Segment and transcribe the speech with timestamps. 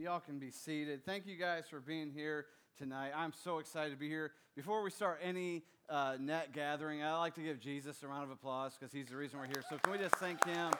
[0.00, 1.04] Y'all can be seated.
[1.04, 2.46] Thank you guys for being here
[2.78, 3.10] tonight.
[3.14, 4.30] I'm so excited to be here.
[4.56, 8.30] Before we start any uh, net gathering, I'd like to give Jesus a round of
[8.30, 9.62] applause because he's the reason we're here.
[9.68, 10.72] So can we just thank him?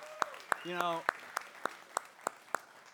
[0.65, 1.03] You know,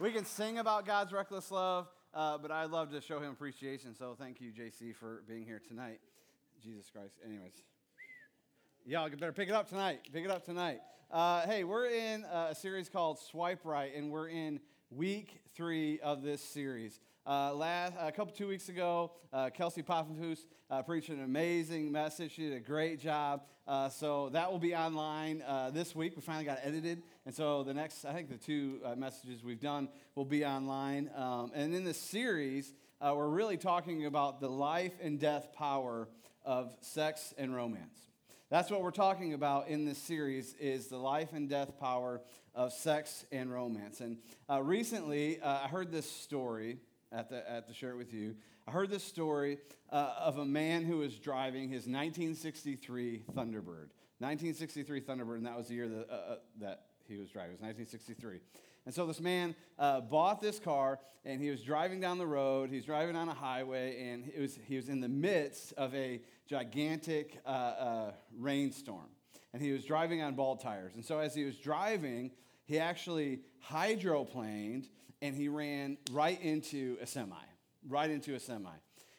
[0.01, 3.95] we can sing about God's reckless love, uh, but I love to show him appreciation.
[3.95, 6.01] So thank you, JC, for being here tonight.
[6.61, 7.15] Jesus Christ.
[7.25, 7.53] Anyways.
[8.85, 10.01] Y'all better pick it up tonight.
[10.13, 10.81] Pick it up tonight.
[11.09, 14.59] Uh, hey, we're in a series called Swipe Right, and we're in
[14.91, 17.01] week three of this series.
[17.27, 22.33] Uh, last, a couple, two weeks ago, uh, Kelsey Poffenfuss uh, preached an amazing message.
[22.33, 23.43] She did a great job.
[23.67, 26.15] Uh, so that will be online uh, this week.
[26.15, 27.03] We finally got edited.
[27.25, 31.11] And so the next, I think the two uh, messages we've done will be online.
[31.17, 32.73] Um, and in this series,
[33.03, 36.09] we're really talking about the life and death power
[36.45, 37.99] of sex and romance.
[38.49, 42.21] That's what we're talking about in this series is the life and death power
[42.55, 44.01] of sex and romance.
[44.01, 46.79] And uh, recently, uh, I heard this story
[47.11, 48.37] at the, at the share it with you.
[48.69, 49.59] I heard this story
[49.91, 53.91] uh, of a man who was driving his 1963 Thunderbird.
[54.21, 57.55] 1963 Thunderbird, and that was the year that, uh, uh, that he was driving.
[57.55, 58.39] It was 1963.
[58.87, 62.71] And so this man uh, bought this car, and he was driving down the road.
[62.71, 66.23] He's driving on a highway, and it was, he was in the midst of a
[66.49, 69.09] gigantic uh, uh, rainstorm.
[69.53, 70.95] And he was driving on bald tires.
[70.95, 72.31] And so as he was driving,
[72.65, 74.87] he actually hydroplaned,
[75.21, 77.35] and he ran right into a semi,
[77.89, 78.71] right into a semi.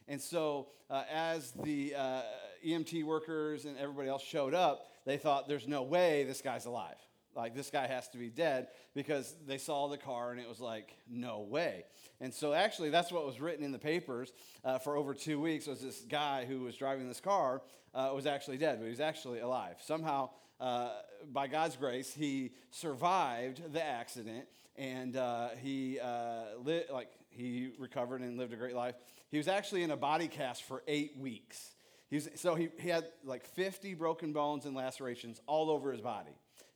[0.08, 2.22] And so uh, as the uh,
[2.66, 6.96] EMT workers and everybody else showed up, they thought, there's no way this guy's alive
[7.38, 10.60] like this guy has to be dead because they saw the car and it was
[10.60, 11.86] like no way.
[12.20, 14.34] And so actually that's what was written in the papers
[14.66, 17.62] uh, for over two weeks was this guy who was driving this car
[17.94, 19.76] uh, was actually dead but he was actually alive.
[19.80, 20.90] Somehow uh,
[21.32, 28.22] by god's grace he survived the accident and uh, he uh, li- like he recovered
[28.22, 28.96] and lived a great life.
[29.30, 31.76] He was actually in a body cast for eight weeks.
[32.10, 36.32] He's, so he, he had like 50 broken bones and lacerations all over his body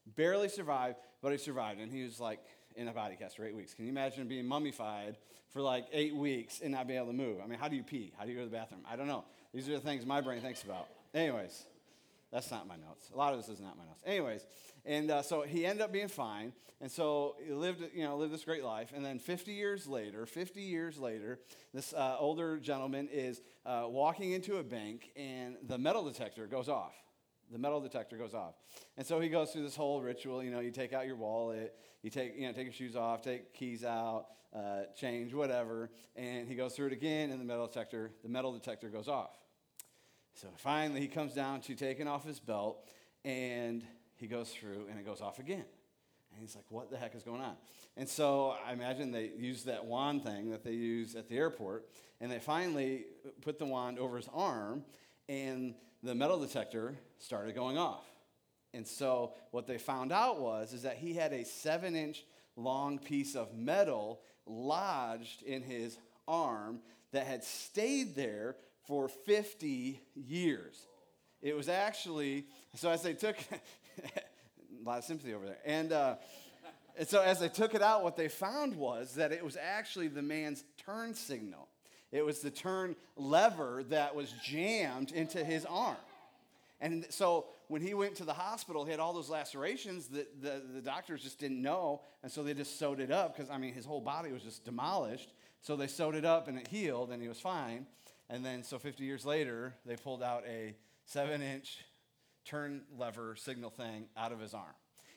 [0.06, 1.80] barely survived, but he survived.
[1.80, 2.40] And he was like
[2.76, 3.74] in a body cast for eight weeks.
[3.74, 5.16] Can you imagine being mummified
[5.50, 7.38] for like eight weeks and not being able to move?
[7.42, 8.12] I mean, how do you pee?
[8.18, 8.82] How do you go to the bathroom?
[8.90, 9.24] I don't know.
[9.52, 10.88] These are the things my brain thinks about.
[11.14, 11.66] Anyways,
[12.32, 13.10] that's not my notes.
[13.12, 14.02] A lot of this is not my notes.
[14.06, 14.46] Anyways,
[14.86, 18.32] and uh, so he ended up being fine, and so he lived, you know, lived
[18.32, 18.92] this great life.
[18.94, 21.38] And then 50 years later, 50 years later,
[21.74, 26.68] this uh, older gentleman is uh, walking into a bank, and the metal detector goes
[26.70, 26.94] off
[27.52, 28.54] the metal detector goes off.
[28.96, 30.42] And so he goes through this whole ritual.
[30.42, 33.22] You know, you take out your wallet, you take, you know, take your shoes off,
[33.22, 35.90] take keys out, uh, change, whatever.
[36.16, 39.30] And he goes through it again, and the metal detector, the metal detector goes off.
[40.34, 42.88] So finally, he comes down to taking off his belt,
[43.24, 43.84] and
[44.16, 45.64] he goes through, and it goes off again.
[46.32, 47.56] And he's like, what the heck is going on?
[47.98, 51.86] And so I imagine they use that wand thing that they use at the airport,
[52.20, 53.04] and they finally
[53.42, 54.84] put the wand over his arm,
[55.28, 58.04] and the metal detector started going off.
[58.74, 62.24] And so what they found out was is that he had a seven inch
[62.56, 66.80] long piece of metal lodged in his arm
[67.12, 70.86] that had stayed there for 50 years.
[71.40, 72.46] It was actually,
[72.76, 73.36] so as they took,
[74.04, 75.58] a lot of sympathy over there.
[75.64, 76.16] And, uh,
[76.96, 80.08] and so as they took it out, what they found was that it was actually
[80.08, 81.68] the man's turn signal.
[82.12, 85.96] It was the turn lever that was jammed into his arm.
[86.80, 90.62] And so when he went to the hospital, he had all those lacerations that the,
[90.74, 92.02] the doctors just didn't know.
[92.22, 94.64] And so they just sewed it up because, I mean, his whole body was just
[94.64, 95.32] demolished.
[95.62, 97.86] So they sewed it up and it healed and he was fine.
[98.28, 100.74] And then, so 50 years later, they pulled out a
[101.06, 101.84] seven inch
[102.44, 104.74] turn lever signal thing out of his arm.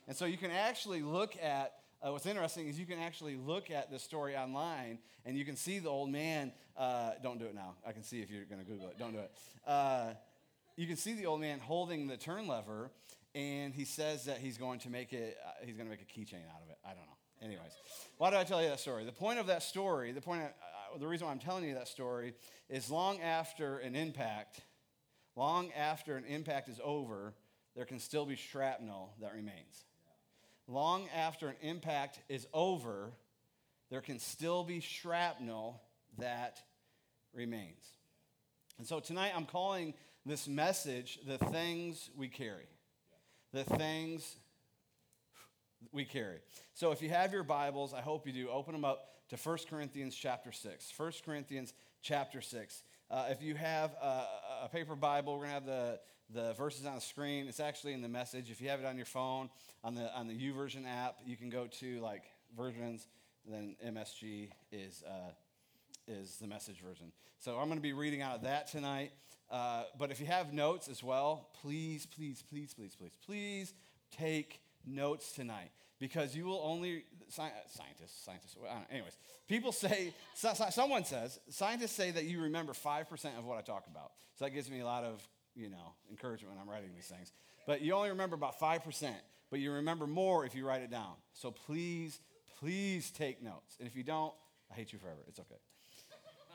[0.07, 1.73] And so you can actually look at
[2.05, 5.55] uh, what's interesting is you can actually look at this story online and you can
[5.55, 6.51] see the old man.
[6.77, 7.75] Uh, don't do it now.
[7.87, 8.99] I can see if you're going to Google it.
[8.99, 9.31] Don't do it.
[9.65, 10.09] Uh,
[10.75, 12.91] you can see the old man holding the turn lever,
[13.33, 15.37] and he says that he's going to make it.
[15.43, 16.77] Uh, he's going to make a keychain out of it.
[16.85, 17.17] I don't know.
[17.41, 17.71] Anyways,
[18.17, 19.05] why do I tell you that story?
[19.05, 21.73] The point of that story, the point, of, uh, the reason why I'm telling you
[21.75, 22.33] that story
[22.69, 24.61] is long after an impact,
[25.35, 27.33] long after an impact is over,
[27.75, 29.85] there can still be shrapnel that remains
[30.67, 33.11] long after an impact is over,
[33.89, 35.81] there can still be shrapnel
[36.17, 36.59] that
[37.33, 37.83] remains.
[38.77, 39.93] And so tonight I'm calling
[40.25, 42.67] this message the things we carry.
[43.53, 44.35] The things
[45.91, 46.39] we carry.
[46.73, 49.57] So if you have your Bibles, I hope you do, open them up to 1
[49.69, 50.93] Corinthians chapter 6.
[50.97, 52.83] 1 Corinthians chapter 6.
[53.09, 54.25] Uh, if you have a,
[54.63, 55.99] a paper Bible, we're going to have the
[56.33, 57.47] the verses on the screen.
[57.47, 58.49] It's actually in the message.
[58.49, 59.49] If you have it on your phone,
[59.83, 62.23] on the on the YouVersion app, you can go to like
[62.55, 63.07] versions.
[63.47, 65.31] then MSG is, uh,
[66.07, 67.11] is the message version.
[67.39, 69.11] So I'm going to be reading out of that tonight.
[69.51, 73.73] Uh, but if you have notes as well, please, please, please, please, please, please
[74.17, 78.55] take notes tonight because you will only sci- scientists scientists
[78.91, 79.17] anyways
[79.47, 83.61] people say so, so, someone says scientists say that you remember 5% of what i
[83.61, 86.89] talk about so that gives me a lot of you know encouragement when i'm writing
[86.93, 87.31] these things.
[87.65, 89.11] But you only remember about 5%
[89.49, 91.13] but you remember more if you write it down.
[91.33, 92.19] So please
[92.59, 93.75] please take notes.
[93.79, 94.33] And if you don't
[94.71, 95.19] i hate you forever.
[95.27, 95.59] It's okay.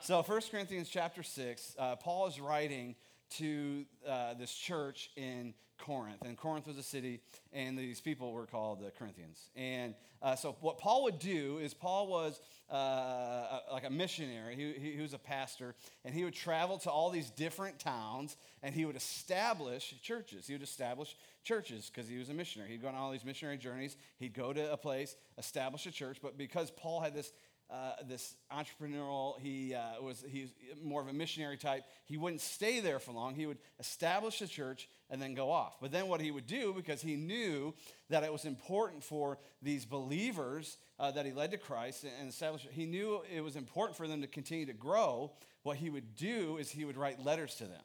[0.01, 2.95] So 1 corinthians chapter 6 uh, paul is writing
[3.37, 6.21] to uh, this church in Corinth.
[6.23, 7.19] And Corinth was a city,
[7.51, 9.49] and these people were called the Corinthians.
[9.55, 12.39] And uh, so, what Paul would do is, Paul was
[12.71, 15.75] uh, a, like a missionary, he, he, he was a pastor,
[16.05, 20.47] and he would travel to all these different towns and he would establish churches.
[20.47, 22.71] He would establish churches because he was a missionary.
[22.71, 26.17] He'd go on all these missionary journeys, he'd go to a place, establish a church,
[26.21, 27.31] but because Paul had this
[27.71, 30.49] uh, this entrepreneurial, he uh, was he's
[30.83, 31.83] more of a missionary type.
[32.05, 33.33] He wouldn't stay there for long.
[33.33, 35.77] He would establish a church and then go off.
[35.79, 37.73] But then what he would do, because he knew
[38.09, 42.67] that it was important for these believers uh, that he led to Christ and established,
[42.71, 45.31] he knew it was important for them to continue to grow.
[45.63, 47.83] What he would do is he would write letters to them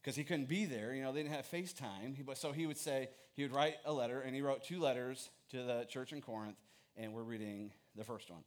[0.00, 0.94] because he couldn't be there.
[0.94, 2.14] You know, they didn't have FaceTime.
[2.36, 5.64] So he would say, he would write a letter, and he wrote two letters to
[5.64, 6.58] the church in Corinth,
[6.96, 8.44] and we're reading the first one.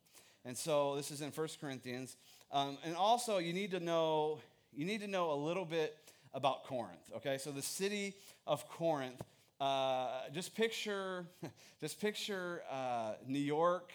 [0.48, 2.16] And so this is in 1 Corinthians.
[2.54, 4.40] Um, and also, you need to know
[4.74, 5.98] you need to know a little bit
[6.34, 7.12] about Corinth.
[7.18, 8.16] Okay, so the city
[8.46, 9.22] of Corinth.
[9.60, 11.26] Uh, just picture,
[11.82, 13.92] just picture uh, New York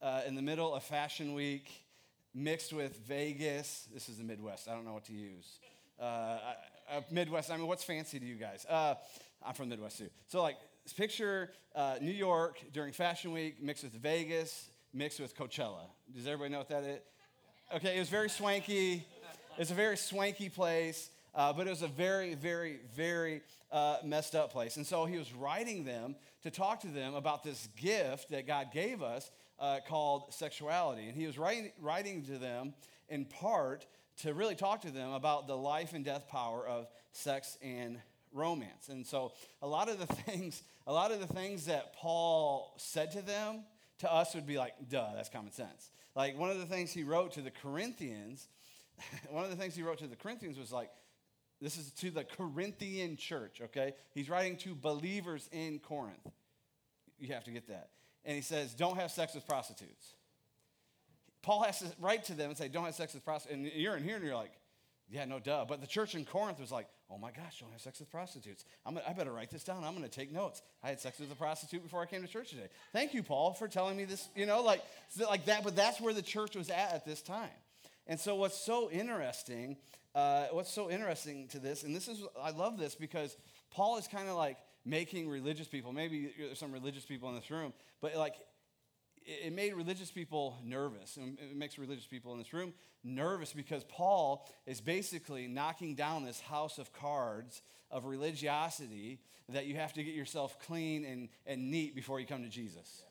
[0.00, 1.68] uh, in the middle of Fashion Week,
[2.34, 3.88] mixed with Vegas.
[3.92, 4.68] This is the Midwest.
[4.68, 5.58] I don't know what to use.
[5.98, 6.38] Uh,
[7.10, 7.50] Midwest.
[7.50, 8.64] I mean, what's fancy to you guys?
[8.68, 8.94] Uh,
[9.44, 10.10] I'm from the Midwest too.
[10.28, 10.58] So like,
[10.96, 15.86] picture uh, New York during Fashion Week mixed with Vegas mixed with Coachella.
[16.14, 17.00] Does everybody know what that is?
[17.74, 19.06] Okay, it was very swanky.
[19.56, 24.34] It's a very swanky place, uh, but it was a very, very, very uh, messed
[24.34, 24.76] up place.
[24.76, 28.72] And so he was writing them to talk to them about this gift that God
[28.72, 31.08] gave us uh, called sexuality.
[31.08, 32.74] And he was writing, writing to them
[33.08, 33.86] in part
[34.22, 38.00] to really talk to them about the life and death power of sex and
[38.32, 38.88] romance.
[38.88, 39.32] And so
[39.62, 43.64] a lot of the things, a lot of the things that Paul said to them
[44.00, 45.90] to us would be like, duh, that's common sense.
[46.14, 48.48] Like one of the things he wrote to the Corinthians,
[49.30, 50.90] one of the things he wrote to the Corinthians was like,
[51.60, 53.92] this is to the Corinthian church, okay?
[54.14, 56.26] He's writing to believers in Corinth.
[57.18, 57.90] You have to get that.
[58.24, 60.14] And he says, don't have sex with prostitutes.
[61.42, 63.72] Paul has to write to them and say, don't have sex with prostitutes.
[63.72, 64.52] And you're in here and you're like,
[65.10, 65.66] yeah, no duh.
[65.68, 68.64] But the church in Corinth was like, oh my gosh, don't have sex with prostitutes.
[68.86, 69.84] I'm, I better write this down.
[69.84, 70.62] I'm going to take notes.
[70.82, 72.68] I had sex with a prostitute before I came to church today.
[72.92, 74.28] Thank you, Paul, for telling me this.
[74.36, 74.82] You know, like,
[75.18, 75.64] like that.
[75.64, 77.48] But that's where the church was at at this time.
[78.06, 79.76] And so, what's so interesting,
[80.14, 83.36] uh, what's so interesting to this, and this is, I love this because
[83.70, 87.50] Paul is kind of like making religious people, maybe there's some religious people in this
[87.50, 88.34] room, but like
[89.24, 91.16] it made religious people nervous.
[91.16, 92.72] And it makes religious people in this room
[93.04, 99.76] nervous because Paul is basically knocking down this house of cards of religiosity that you
[99.76, 103.02] have to get yourself clean and, and neat before you come to Jesus.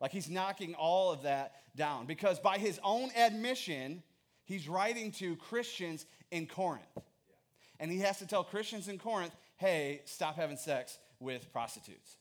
[0.00, 4.02] Like he's knocking all of that down because by his own admission,
[4.44, 6.82] he's writing to Christians in Corinth.
[7.78, 12.16] And he has to tell Christians in Corinth, hey, stop having sex with prostitutes.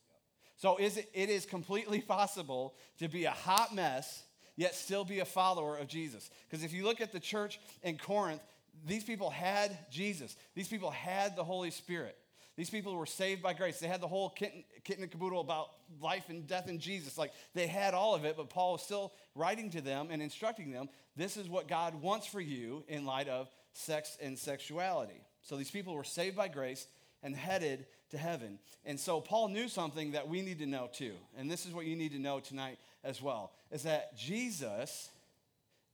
[0.61, 4.23] So is it, it is completely possible to be a hot mess,
[4.55, 6.29] yet still be a follower of Jesus.
[6.47, 8.41] Because if you look at the church in Corinth,
[8.85, 10.35] these people had Jesus.
[10.53, 12.15] These people had the Holy Spirit.
[12.57, 13.79] These people were saved by grace.
[13.79, 14.53] They had the whole kit,
[14.83, 17.17] kit and caboodle about life and death in Jesus.
[17.17, 20.71] Like they had all of it, but Paul was still writing to them and instructing
[20.71, 25.21] them this is what God wants for you in light of sex and sexuality.
[25.41, 26.87] So these people were saved by grace
[27.23, 28.59] and headed to heaven.
[28.85, 31.13] And so Paul knew something that we need to know too.
[31.37, 35.09] And this is what you need to know tonight as well is that Jesus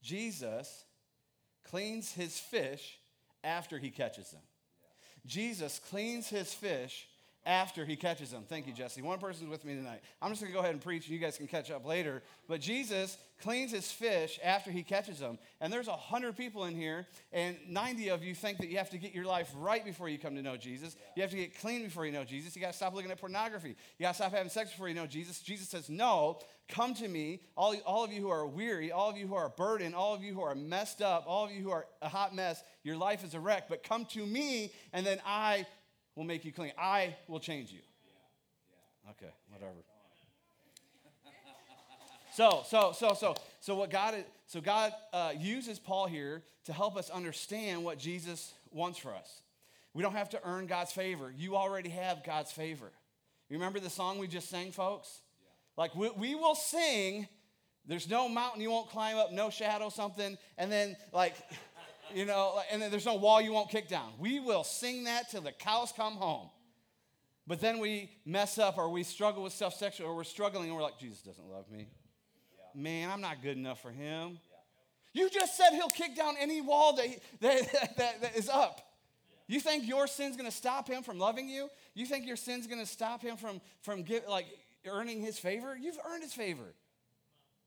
[0.02, 0.84] Jesus
[1.64, 2.98] cleans his fish
[3.42, 4.42] after he catches them.
[5.26, 7.08] Jesus cleans his fish
[7.48, 8.44] after he catches them.
[8.46, 9.00] Thank you, Jesse.
[9.00, 10.02] One person's with me tonight.
[10.20, 12.22] I'm just going to go ahead and preach, and you guys can catch up later.
[12.46, 15.38] But Jesus cleans his fish after he catches them.
[15.62, 18.98] And there's 100 people in here, and 90 of you think that you have to
[18.98, 20.94] get your life right before you come to know Jesus.
[21.16, 22.54] You have to get clean before you know Jesus.
[22.54, 23.76] You got to stop looking at pornography.
[23.98, 25.40] You got to stop having sex before you know Jesus.
[25.40, 29.16] Jesus says, No, come to me, all, all of you who are weary, all of
[29.16, 31.70] you who are burdened, all of you who are messed up, all of you who
[31.70, 32.62] are a hot mess.
[32.82, 35.66] Your life is a wreck, but come to me, and then I
[36.18, 36.72] will make you clean.
[36.76, 37.78] I will change you.
[39.10, 39.72] Okay, whatever.
[42.34, 46.72] So, so, so, so, so what God, is, so God uh, uses Paul here to
[46.72, 49.42] help us understand what Jesus wants for us.
[49.92, 51.34] We don't have to earn God's favor.
[51.36, 52.92] You already have God's favor.
[53.48, 55.18] You remember the song we just sang, folks?
[55.40, 55.82] Yeah.
[55.82, 57.26] Like we, we will sing.
[57.86, 61.34] There's no mountain you won't climb up, no shadow, something, and then like,
[62.14, 64.12] you know, and then there's no wall you won't kick down.
[64.18, 66.50] We will sing that till the cows come home.
[67.46, 70.74] But then we mess up or we struggle with self sexual or we're struggling and
[70.74, 71.88] we're like, Jesus doesn't love me.
[72.58, 72.80] Yeah.
[72.80, 74.38] Man, I'm not good enough for him.
[75.14, 75.22] Yeah.
[75.22, 77.08] You just said he'll kick down any wall that,
[77.40, 78.82] that, that, that is up.
[79.48, 79.54] Yeah.
[79.54, 81.70] You think your sin's gonna stop him from loving you?
[81.94, 84.46] You think your sin's gonna stop him from, from give, like
[84.86, 85.74] earning his favor?
[85.74, 86.74] You've earned his favor.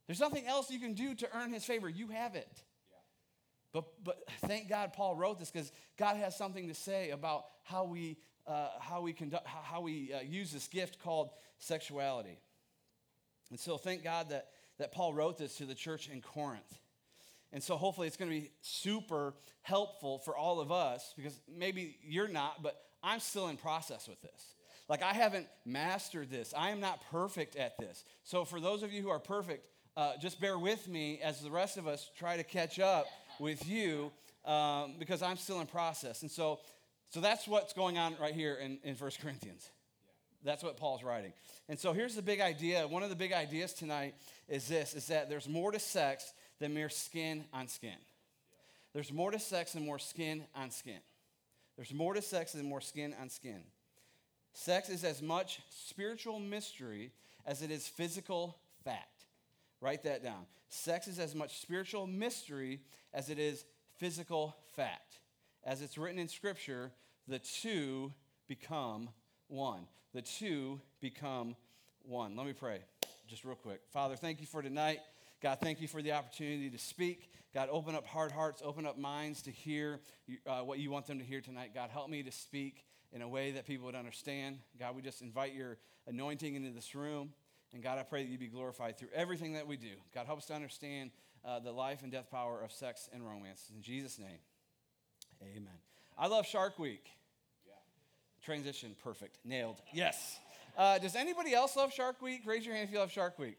[0.05, 1.89] There's nothing else you can do to earn his favor.
[1.89, 2.63] You have it.
[3.73, 7.85] But, but thank God Paul wrote this because God has something to say about how
[7.85, 12.39] we uh, how we, conduct, how we uh, use this gift called sexuality.
[13.49, 14.47] And so thank God that,
[14.79, 16.79] that Paul wrote this to the church in Corinth.
[17.53, 21.97] And so hopefully it's going to be super helpful for all of us because maybe
[22.01, 24.55] you're not, but I'm still in process with this.
[24.87, 26.53] Like I haven't mastered this.
[26.57, 28.03] I am not perfect at this.
[28.23, 29.65] So for those of you who are perfect,
[29.97, 33.05] uh, just bear with me as the rest of us try to catch up
[33.41, 34.12] with you
[34.45, 36.21] um, because I'm still in process.
[36.21, 36.60] And so
[37.12, 39.69] so that's what's going on right here in, in 1 Corinthians.
[40.45, 41.33] That's what Paul's writing.
[41.67, 42.88] And so here's the big idea.
[42.88, 44.15] One of the big ideas tonight
[44.48, 47.98] is this is that there's more to sex than mere skin on skin.
[48.93, 51.00] There's more to sex than more skin on skin.
[51.75, 53.62] There's more to sex than more skin on skin.
[54.53, 57.12] Sex is as much spiritual mystery
[57.45, 59.11] as it is physical fact.
[59.81, 60.45] Write that down.
[60.69, 62.81] Sex is as much spiritual mystery
[63.13, 63.65] as it is
[63.97, 65.19] physical fact.
[65.63, 66.91] As it's written in Scripture,
[67.27, 68.13] the two
[68.47, 69.09] become
[69.47, 69.88] one.
[70.13, 71.55] The two become
[72.03, 72.35] one.
[72.35, 72.79] Let me pray
[73.27, 73.81] just real quick.
[73.91, 75.00] Father, thank you for tonight.
[75.41, 77.31] God, thank you for the opportunity to speak.
[77.53, 80.00] God, open up hard hearts, open up minds to hear
[80.45, 81.71] uh, what you want them to hear tonight.
[81.73, 84.59] God, help me to speak in a way that people would understand.
[84.79, 87.31] God, we just invite your anointing into this room.
[87.73, 89.93] And God, I pray that you be glorified through everything that we do.
[90.13, 91.11] God, help us to understand
[91.45, 93.71] uh, the life and death power of sex and romance.
[93.73, 94.39] In Jesus' name,
[95.41, 95.79] amen.
[96.17, 97.05] I love Shark Week.
[98.43, 99.37] Transition, perfect.
[99.45, 99.77] Nailed.
[99.93, 100.39] Yes.
[100.77, 102.41] Uh, does anybody else love Shark Week?
[102.45, 103.57] Raise your hand if you love Shark Week.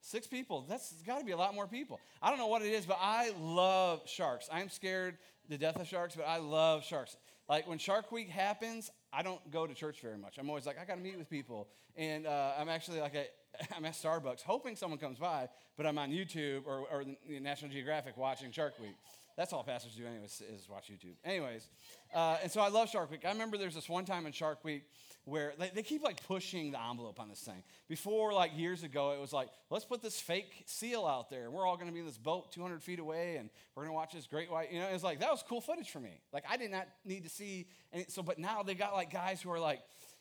[0.00, 0.64] Six people.
[0.68, 2.00] That's got to be a lot more people.
[2.22, 4.48] I don't know what it is, but I love sharks.
[4.52, 5.18] I'm scared
[5.48, 7.16] the death of sharks, but I love sharks.
[7.48, 10.38] Like when Shark Week happens, I don't go to church very much.
[10.38, 13.26] I'm always like, I got to meet with people, and uh, I'm actually like, a,
[13.76, 18.16] I'm at Starbucks hoping someone comes by, but I'm on YouTube or, or National Geographic
[18.16, 18.96] watching Shark Week.
[19.38, 21.14] That's all pastors do, anyways, is watch YouTube.
[21.24, 21.68] Anyways,
[22.12, 23.24] uh, and so I love Shark Week.
[23.24, 24.82] I remember there's this one time in Shark Week
[25.26, 27.62] where they, they, keep like pushing the envelope on this thing.
[27.88, 31.52] Before, like years ago, it was like, let's put this fake seal out there.
[31.52, 33.96] We're all going to be in this boat 200 feet away, and we're going to
[33.96, 34.72] watch this great white.
[34.72, 36.20] You know, it's like that was cool footage for me.
[36.32, 37.68] Like I did not need to see.
[37.92, 39.78] And so, but now they got like guys who are like,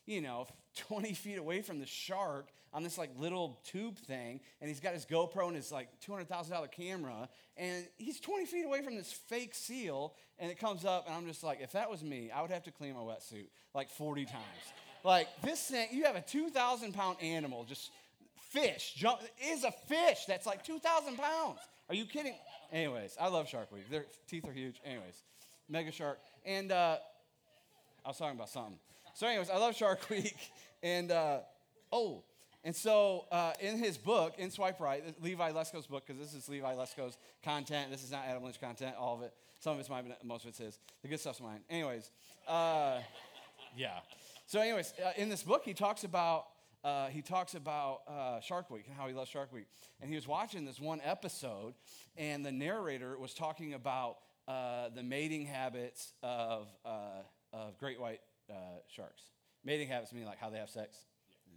[0.07, 0.47] you know,
[0.87, 4.93] 20 feet away from the shark on this like little tube thing, and he's got
[4.93, 9.53] his GoPro and his like $200,000 camera, and he's 20 feet away from this fake
[9.53, 12.51] seal, and it comes up, and I'm just like, if that was me, I would
[12.51, 14.43] have to clean my wetsuit like 40 times.
[15.03, 17.91] like this thing, you have a 2,000 pound animal, just
[18.49, 19.21] fish, jump,
[19.51, 21.59] is a fish that's like 2,000 pounds.
[21.89, 22.35] Are you kidding?
[22.71, 23.89] Anyways, I love Shark Week.
[23.89, 24.81] Their teeth are huge.
[24.85, 25.23] Anyways,
[25.69, 26.19] mega shark.
[26.45, 26.97] And uh,
[28.05, 28.77] I was talking about something.
[29.17, 30.37] So, anyways, I love Shark Week.
[30.83, 31.39] And uh,
[31.91, 32.23] oh,
[32.63, 36.47] and so, uh, in his book, in Swipe Right, Levi Lusko's book, because this is
[36.47, 37.89] Levi Lusko's content.
[37.89, 39.33] This is not Adam Lynch content, all of it.
[39.59, 40.77] Some of it's mine, but most of it's his.
[41.01, 41.61] The good stuff's mine.
[41.67, 42.11] Anyways,
[42.47, 42.99] uh,
[43.75, 44.01] yeah.
[44.45, 46.45] So, anyways, uh, in this book, he talks about
[46.83, 49.65] uh, he talks about uh, Shark Week and how he loves Shark Week.
[49.99, 51.73] And he was watching this one episode,
[52.17, 58.21] and the narrator was talking about uh, the mating habits of of great white
[58.87, 59.23] sharks.
[59.63, 60.97] Mating habits mean like how they have sex.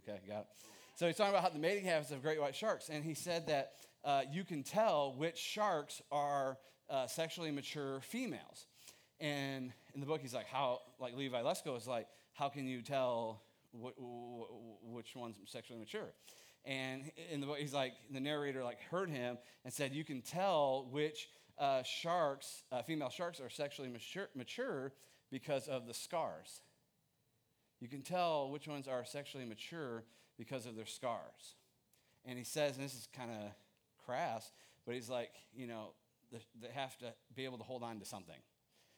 [0.03, 0.47] Okay, got it.
[0.95, 3.47] So he's talking about how the mating habits of great white sharks, and he said
[3.47, 6.57] that uh, you can tell which sharks are
[6.89, 8.67] uh, sexually mature females.
[9.19, 12.81] And in the book, he's like, how, like Levi Lusko is like, how can you
[12.81, 16.11] tell wh- wh- which one's sexually mature?
[16.65, 20.21] And in the book, he's like, the narrator like heard him and said, you can
[20.21, 24.93] tell which uh, sharks, uh, female sharks, are sexually mature, mature
[25.31, 26.61] because of the scars.
[27.81, 30.03] You can tell which ones are sexually mature
[30.37, 31.55] because of their scars.
[32.25, 33.51] And he says, and this is kind of
[34.05, 34.51] crass,
[34.85, 35.89] but he's like, you know,
[36.31, 38.39] they have to be able to hold on to something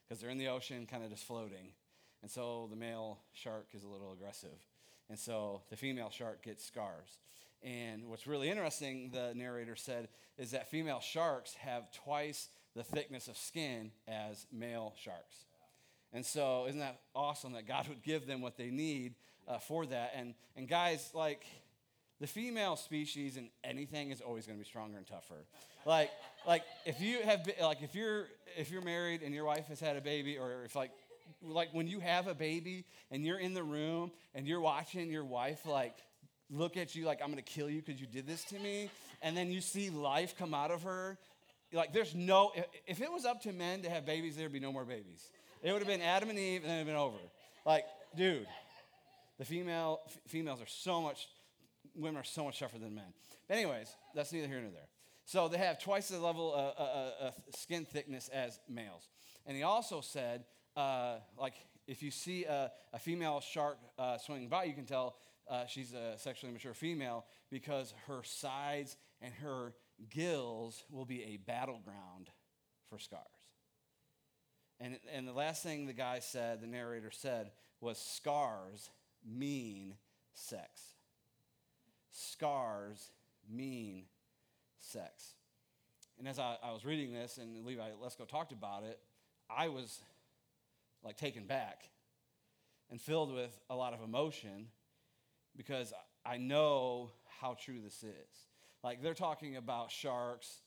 [0.04, 1.72] because they're in the ocean, kind of just floating.
[2.22, 4.58] And so the male shark is a little aggressive.
[5.08, 7.18] And so the female shark gets scars.
[7.62, 13.28] And what's really interesting, the narrator said, is that female sharks have twice the thickness
[13.28, 15.46] of skin as male sharks.
[16.14, 19.14] And so, isn't that awesome that God would give them what they need
[19.48, 20.12] uh, for that?
[20.16, 21.44] And, and guys, like,
[22.20, 25.44] the female species in anything is always going to be stronger and tougher.
[25.84, 26.10] Like,
[26.46, 29.96] like if you have, like, if you're, if you're married and your wife has had
[29.96, 30.92] a baby, or if like,
[31.42, 35.24] like when you have a baby and you're in the room and you're watching your
[35.24, 35.96] wife, like,
[36.48, 38.88] look at you like I'm going to kill you because you did this to me,
[39.20, 41.18] and then you see life come out of her.
[41.72, 42.52] Like, there's no,
[42.86, 45.28] if it was up to men to have babies, there'd be no more babies.
[45.64, 47.16] It would have been Adam and Eve, and then it would have been over.
[47.64, 48.46] Like, dude,
[49.38, 51.26] the female f- females are so much,
[51.94, 53.14] women are so much tougher than men.
[53.48, 54.88] But anyways, that's neither here nor there.
[55.24, 59.08] So they have twice the level of, uh, uh, skin thickness as males.
[59.46, 60.44] And he also said,
[60.76, 61.54] uh, like,
[61.86, 65.16] if you see a, a female shark uh, swimming by, you can tell
[65.48, 69.72] uh, she's a sexually mature female because her sides and her
[70.10, 72.28] gills will be a battleground
[72.90, 73.22] for scars.
[74.80, 77.50] And, and the last thing the guy said, the narrator said,
[77.80, 78.90] was scars
[79.24, 79.94] mean
[80.32, 80.82] sex.
[82.10, 83.10] Scars
[83.48, 84.04] mean
[84.80, 85.34] sex.
[86.18, 88.98] And as I, I was reading this, and Levi Lusko talked about it,
[89.50, 90.00] I was
[91.02, 91.82] like taken back
[92.90, 94.68] and filled with a lot of emotion
[95.56, 95.92] because
[96.24, 98.46] I know how true this is.
[98.82, 100.60] Like they're talking about sharks,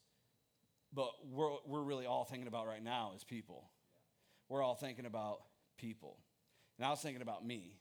[0.93, 3.69] but we're, we're really all thinking about right now is people
[4.49, 5.39] we're all thinking about
[5.77, 6.17] people.
[6.77, 7.79] And I was thinking about me.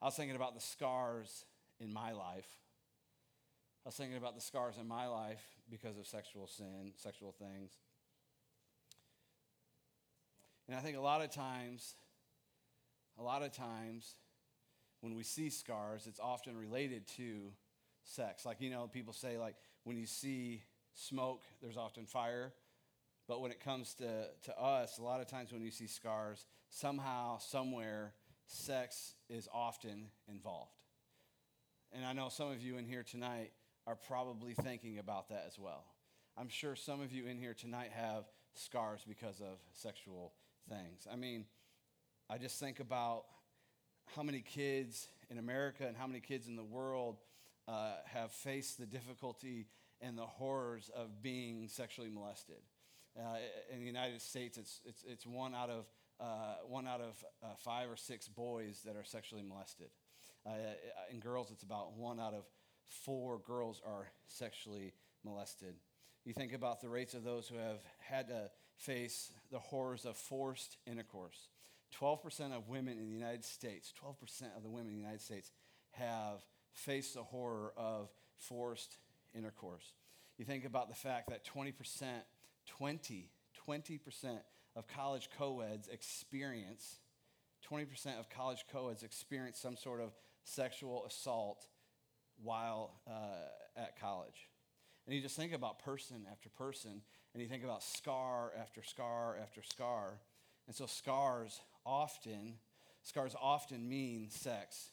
[0.00, 1.44] I was thinking about the scars
[1.80, 2.48] in my life.
[3.84, 7.72] I was thinking about the scars in my life because of sexual sin, sexual things.
[10.68, 11.94] And I think a lot of times,
[13.18, 14.14] a lot of times,
[15.00, 17.52] when we see scars, it's often related to
[18.04, 18.46] sex.
[18.46, 20.62] Like, you know, people say, like, when you see
[20.94, 22.52] smoke, there's often fire.
[23.32, 26.44] But when it comes to, to us, a lot of times when you see scars,
[26.68, 28.12] somehow, somewhere,
[28.46, 30.76] sex is often involved.
[31.94, 33.52] And I know some of you in here tonight
[33.86, 35.86] are probably thinking about that as well.
[36.36, 40.34] I'm sure some of you in here tonight have scars because of sexual
[40.68, 41.06] things.
[41.10, 41.46] I mean,
[42.28, 43.24] I just think about
[44.14, 47.16] how many kids in America and how many kids in the world
[47.66, 49.68] uh, have faced the difficulty
[50.02, 52.60] and the horrors of being sexually molested.
[53.18, 53.36] Uh,
[53.70, 55.84] in the United States, it's, it's, it's one out of,
[56.20, 59.88] uh, one out of uh, five or six boys that are sexually molested.
[60.46, 60.52] Uh,
[61.10, 62.44] in girls, it's about one out of
[62.86, 64.92] four girls are sexually
[65.24, 65.74] molested.
[66.24, 70.16] You think about the rates of those who have had to face the horrors of
[70.16, 71.48] forced intercourse.
[72.00, 75.50] 12% of women in the United States, 12% of the women in the United States
[75.90, 76.40] have
[76.72, 78.96] faced the horror of forced
[79.34, 79.92] intercourse.
[80.38, 81.74] You think about the fact that 20%
[82.78, 83.28] 20,
[83.68, 84.38] 20%
[84.76, 86.98] of college co-eds experience,
[87.70, 90.12] 20% of college co-eds experience some sort of
[90.44, 91.66] sexual assault
[92.42, 94.48] while uh, at college.
[95.06, 99.36] And you just think about person after person, and you think about scar after scar
[99.40, 100.18] after scar.
[100.66, 102.54] And so scars often,
[103.02, 104.90] scars often mean sex.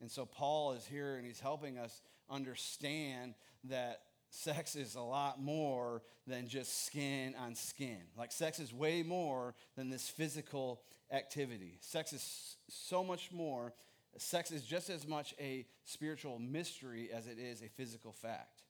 [0.00, 5.42] And so Paul is here and he's helping us understand that sex is a lot
[5.42, 8.00] more than just skin on skin.
[8.16, 11.78] Like, sex is way more than this physical activity.
[11.80, 13.74] Sex is so much more.
[14.16, 18.62] Sex is just as much a spiritual mystery as it is a physical fact.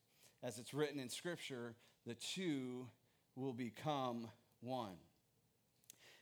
[0.42, 1.74] As it's written in Scripture,
[2.06, 2.86] the two
[3.36, 4.26] will become
[4.60, 4.96] one.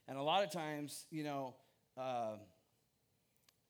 [0.08, 1.54] And a lot of times, you know,
[1.96, 2.36] uh,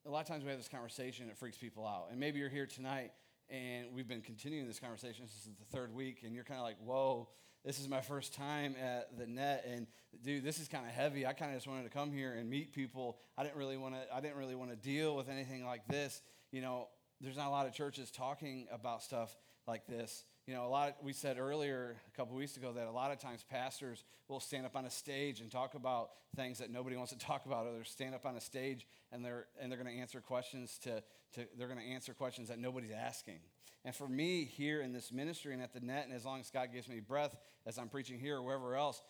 [0.06, 2.06] a lot of times we have this conversation, it freaks people out.
[2.10, 3.12] And maybe you're here tonight
[3.50, 5.24] and we've been continuing this conversation.
[5.24, 7.28] This is the third week, and you're kind of like, whoa,
[7.64, 9.86] this is my first time at the net, and
[10.22, 11.26] dude, this is kind of heavy.
[11.26, 13.18] I kind of just wanted to come here and meet people.
[13.36, 14.00] I didn't really want to.
[14.14, 16.22] I didn't really want to deal with anything like this.
[16.50, 16.88] You know,
[17.20, 20.24] there's not a lot of churches talking about stuff like this.
[20.46, 20.96] You know, a lot.
[21.02, 24.64] We said earlier a couple weeks ago that a lot of times pastors will stand
[24.64, 27.72] up on a stage and talk about things that nobody wants to talk about, or
[27.72, 31.02] they'll stand up on a stage and they're and they're going to answer questions to,
[31.34, 33.40] to they're going to answer questions that nobody's asking.
[33.84, 36.50] And for me here in this ministry and at the net, and as long as
[36.50, 39.02] God gives me breath as I'm preaching here or wherever else,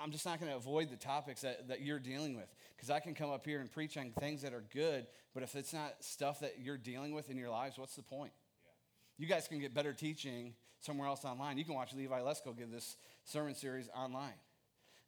[0.00, 3.00] I'm just not going to avoid the topics that, that you're dealing with because I
[3.00, 5.94] can come up here and preach on things that are good, but if it's not
[6.00, 8.32] stuff that you're dealing with in your lives, what's the point?
[9.16, 11.58] You guys can get better teaching somewhere else online.
[11.58, 14.34] You can watch Levi Lusko give this sermon series online.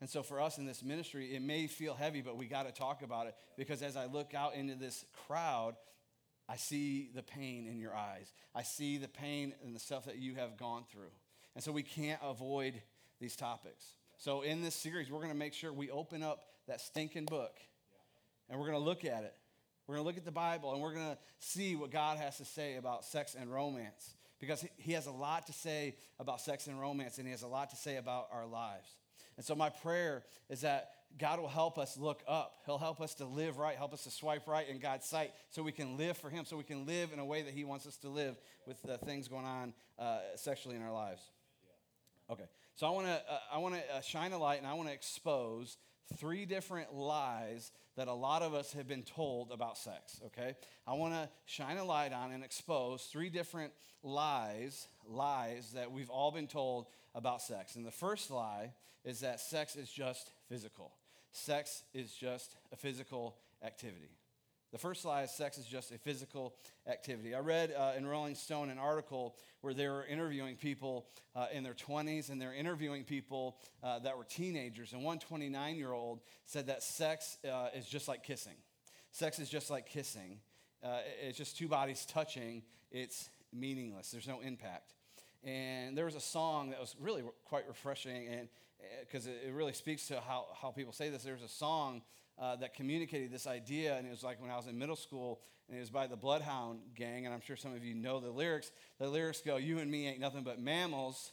[0.01, 2.73] And so for us in this ministry, it may feel heavy, but we got to
[2.73, 5.75] talk about it because as I look out into this crowd,
[6.49, 8.33] I see the pain in your eyes.
[8.55, 11.11] I see the pain and the stuff that you have gone through.
[11.55, 12.75] And so we can't avoid
[13.21, 13.85] these topics.
[14.18, 17.57] So in this series, we're going to make sure we open up that stinking book
[18.48, 19.35] and we're going to look at it.
[19.87, 22.38] We're going to look at the Bible and we're going to see what God has
[22.38, 26.66] to say about sex and romance because He has a lot to say about sex
[26.66, 28.88] and romance and He has a lot to say about our lives.
[29.37, 32.57] And so, my prayer is that God will help us look up.
[32.64, 35.62] He'll help us to live right, help us to swipe right in God's sight so
[35.62, 37.87] we can live for Him, so we can live in a way that He wants
[37.87, 41.22] us to live with the things going on uh, sexually in our lives.
[42.31, 42.44] Okay,
[42.77, 44.89] so I want to uh, I want to uh, shine a light and I want
[44.89, 45.77] to expose
[46.17, 50.21] three different lies that a lot of us have been told about sex.
[50.27, 50.55] Okay,
[50.87, 56.11] I want to shine a light on and expose three different lies lies that we've
[56.11, 57.77] all been told about sex.
[57.77, 58.73] And the first lie
[59.05, 60.93] is that sex is just physical
[61.37, 64.15] sex is just a physical activity.
[64.77, 66.55] The first lie is sex is just a physical
[66.87, 67.35] activity.
[67.35, 71.65] I read uh, in Rolling Stone an article where they were interviewing people uh, in
[71.65, 74.93] their 20s and they're interviewing people uh, that were teenagers.
[74.93, 78.53] And one 29 year old said that sex uh, is just like kissing.
[79.12, 80.41] Sex is just like kissing.
[80.83, 84.93] Uh, it's just two bodies touching, it's meaningless, there's no impact.
[85.43, 88.49] And there was a song that was really quite refreshing, and
[89.01, 91.23] because it, really speaks to how, how people say this.
[91.23, 92.03] There's a song
[92.38, 95.40] uh, that communicated this idea, and it was like when I was in middle school,
[95.68, 98.31] and it was by the Bloodhound Gang, and I'm sure some of you know the
[98.31, 98.70] lyrics.
[98.99, 101.33] The lyrics go, You and me ain't nothing but mammals,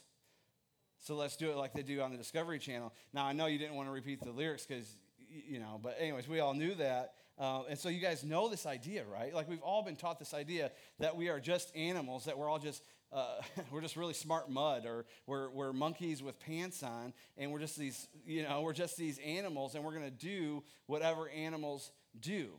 [1.04, 2.92] so let's do it like they do on the Discovery Channel.
[3.12, 4.96] Now, I know you didn't want to repeat the lyrics because,
[5.28, 7.14] you know, but anyways, we all knew that.
[7.38, 9.34] Uh, and so you guys know this idea, right?
[9.34, 12.60] Like we've all been taught this idea that we are just animals, that we're all
[12.60, 12.82] just
[13.14, 17.60] uh, we're just really smart mud, or we're, we're monkeys with pants on, and we're
[17.60, 21.92] just these, you know, we're just these animals, and we're going to do whatever animals
[22.18, 22.50] do.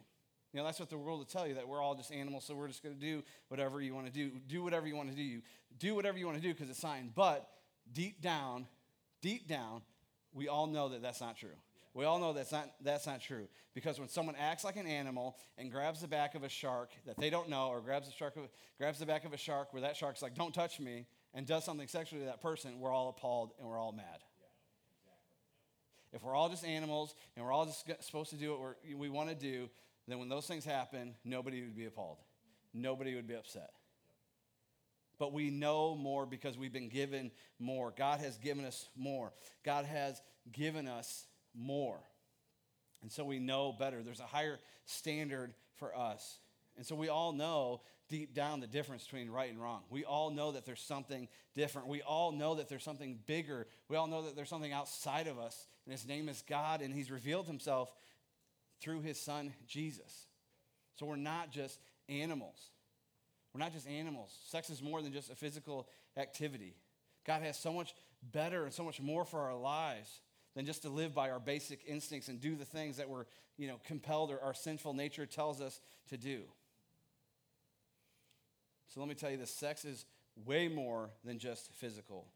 [0.54, 2.56] You know, that's what the world will tell you, that we're all just animals, so
[2.56, 4.32] we're just going to do whatever you want to do.
[4.48, 5.22] Do whatever you want to do.
[5.22, 5.42] You
[5.78, 7.12] Do whatever you want to do because it's fine.
[7.14, 7.46] But
[7.92, 8.66] deep down,
[9.22, 9.82] deep down,
[10.34, 11.50] we all know that that's not true.
[11.96, 13.48] We all know that's not, that's not true.
[13.74, 17.18] Because when someone acts like an animal and grabs the back of a shark that
[17.18, 18.38] they don't know, or grabs the, shark
[18.78, 21.64] grabs the back of a shark where that shark's like, don't touch me, and does
[21.64, 24.20] something sexually to that person, we're all appalled and we're all mad.
[26.12, 29.30] If we're all just animals and we're all just supposed to do what we want
[29.30, 29.70] to do,
[30.06, 32.18] then when those things happen, nobody would be appalled.
[32.74, 33.72] Nobody would be upset.
[35.18, 37.94] But we know more because we've been given more.
[37.98, 39.32] God has given us more.
[39.64, 41.26] God has given us
[41.58, 42.00] more.
[43.02, 44.02] And so we know better.
[44.02, 46.40] There's a higher standard for us.
[46.78, 49.84] And so we all know deep down the difference between right and wrong.
[49.90, 51.88] We all know that there's something different.
[51.88, 53.68] We all know that there's something bigger.
[53.90, 55.68] We all know that there's something outside of us.
[55.86, 57.92] And his name is God, and he's revealed himself
[58.82, 60.28] through his son, Jesus.
[60.96, 62.70] So we're not just animals.
[63.54, 64.36] We're not just animals.
[64.46, 65.88] Sex is more than just a physical
[66.18, 66.76] activity.
[67.26, 67.94] God has so much
[68.32, 70.20] better and so much more for our lives
[70.56, 73.26] than just to live by our basic instincts and do the things that we're,
[73.58, 76.42] you know, compelled or our sinful nature tells us to do.
[78.88, 80.06] So let me tell you this sex is
[80.46, 82.28] way more than just physical.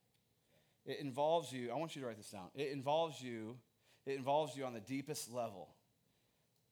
[0.85, 2.49] It involves you, I want you to write this down.
[2.55, 3.57] It involves you,
[4.05, 5.69] it involves you on the deepest level.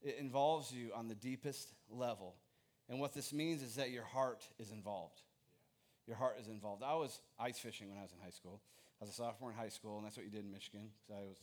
[0.02, 2.36] It involves you on the deepest level.
[2.90, 5.22] And what this means is that your heart is involved.
[6.08, 6.84] Your heart is involved.
[6.84, 8.62] I was ice fishing when I was in high school.
[9.00, 11.22] I was a sophomore in high school, and that's what you did in Michigan because
[11.22, 11.38] I was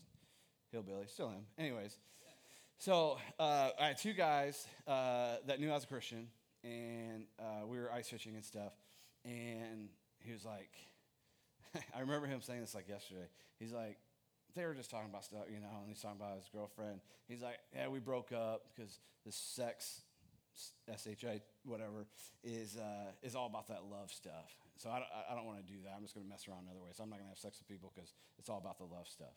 [0.72, 1.46] hillbilly, still am.
[1.56, 1.96] Anyways,
[2.78, 6.26] so uh, I had two guys uh, that knew I was a Christian,
[6.64, 8.72] and uh, we were ice fishing and stuff.
[9.24, 9.88] And
[10.18, 10.70] he was like,
[11.96, 13.28] I remember him saying this like yesterday.
[13.58, 13.98] He's like,
[14.54, 17.00] they were just talking about stuff, you know, and he's talking about his girlfriend.
[17.28, 20.02] He's like, yeah, we broke up because the sex,
[20.88, 22.06] S H I, whatever,
[22.42, 24.54] is, uh, is all about that love stuff.
[24.76, 25.94] So I, I don't want to do that.
[25.96, 26.90] I'm just going to mess around another way.
[26.92, 29.06] So I'm not going to have sex with people because it's all about the love
[29.08, 29.34] stuff.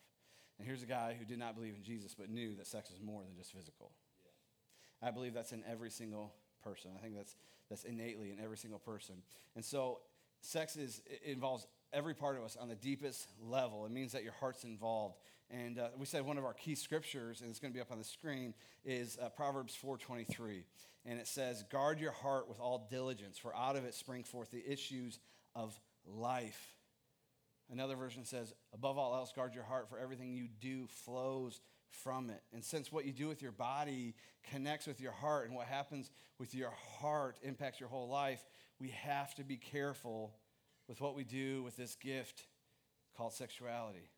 [0.58, 3.00] And here's a guy who did not believe in Jesus but knew that sex is
[3.00, 3.92] more than just physical.
[4.22, 5.08] Yeah.
[5.08, 6.90] I believe that's in every single person.
[6.96, 7.36] I think that's,
[7.70, 9.16] that's innately in every single person.
[9.54, 10.00] And so
[10.40, 13.86] sex is, it involves every part of us on the deepest level.
[13.86, 15.16] It means that your heart's involved.
[15.50, 17.90] And uh, we said one of our key scriptures, and it's going to be up
[17.90, 20.64] on the screen, is uh, Proverbs 4.23.
[21.06, 24.50] And it says, guard your heart with all diligence, for out of it spring forth
[24.50, 25.18] the issues
[25.54, 26.76] of life.
[27.70, 32.28] Another version says, above all else, guard your heart, for everything you do flows from
[32.28, 32.42] it.
[32.52, 34.14] And since what you do with your body
[34.50, 38.44] connects with your heart, and what happens with your heart impacts your whole life,
[38.78, 40.34] we have to be careful
[40.88, 42.44] with what we do with this gift
[43.16, 44.10] called sexuality.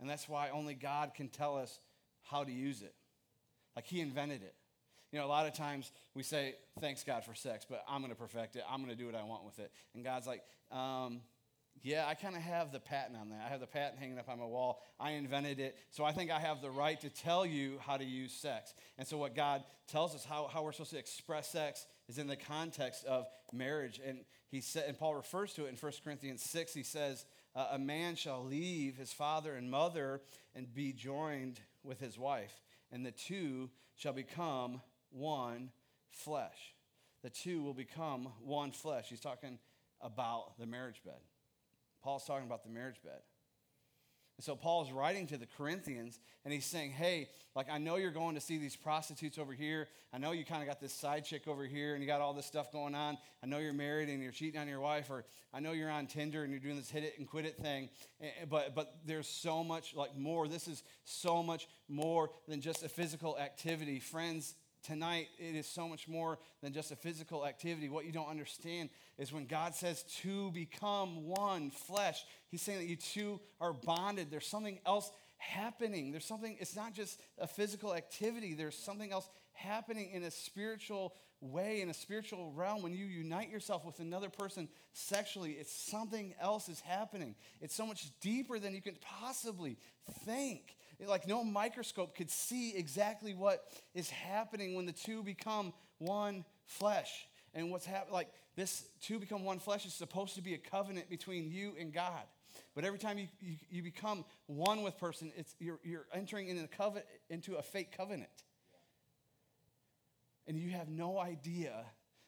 [0.00, 1.78] And that's why only God can tell us
[2.22, 2.94] how to use it.
[3.74, 4.54] Like He invented it.
[5.12, 8.12] You know, a lot of times we say, thanks God for sex, but I'm going
[8.12, 8.64] to perfect it.
[8.68, 9.70] I'm going to do what I want with it.
[9.94, 11.20] And God's like, um,
[11.82, 13.42] yeah, I kind of have the patent on that.
[13.46, 14.82] I have the patent hanging up on my wall.
[14.98, 15.76] I invented it.
[15.90, 18.74] So I think I have the right to tell you how to use sex.
[18.98, 22.26] And so, what God tells us how, how we're supposed to express sex is in
[22.26, 24.00] the context of marriage.
[24.04, 26.74] And he said, and Paul refers to it in 1 Corinthians 6.
[26.74, 27.24] He says,
[27.56, 30.20] uh, A man shall leave his father and mother
[30.54, 32.60] and be joined with his wife,
[32.92, 35.70] and the two shall become one
[36.10, 36.74] flesh.
[37.22, 39.06] The two will become one flesh.
[39.08, 39.58] He's talking
[40.00, 41.20] about the marriage bed.
[42.02, 43.20] Paul's talking about the marriage bed.
[44.36, 48.10] And so Paul's writing to the Corinthians and he's saying, Hey, like I know you're
[48.10, 49.88] going to see these prostitutes over here.
[50.12, 52.34] I know you kind of got this side chick over here and you got all
[52.34, 53.16] this stuff going on.
[53.42, 56.06] I know you're married and you're cheating on your wife, or I know you're on
[56.06, 57.88] Tinder and you're doing this hit it and quit it thing.
[58.20, 60.48] Eh, eh, but but there's so much like more.
[60.48, 64.00] This is so much more than just a physical activity.
[64.00, 64.54] Friends,
[64.86, 67.88] tonight it is so much more than just a physical activity.
[67.88, 72.86] What you don't understand is when God says to become one flesh, He's saying that
[72.86, 74.30] you two are bonded.
[74.30, 76.12] There's something else happening.
[76.12, 81.14] There's something, it's not just a physical activity, there's something else happening in a spiritual
[81.40, 82.82] way, in a spiritual realm.
[82.82, 87.34] When you unite yourself with another person sexually, it's something else is happening.
[87.60, 89.76] It's so much deeper than you can possibly
[90.24, 90.76] think.
[91.04, 97.26] Like no microscope could see exactly what is happening when the two become one flesh.
[97.54, 101.08] And what's happening, like this two become one flesh is supposed to be a covenant
[101.10, 102.22] between you and God.
[102.74, 106.58] But every time you, you, you become one with person, it's, you're, you're entering in
[106.58, 108.30] a covenant, into a fake covenant.
[110.46, 111.72] And you have no idea,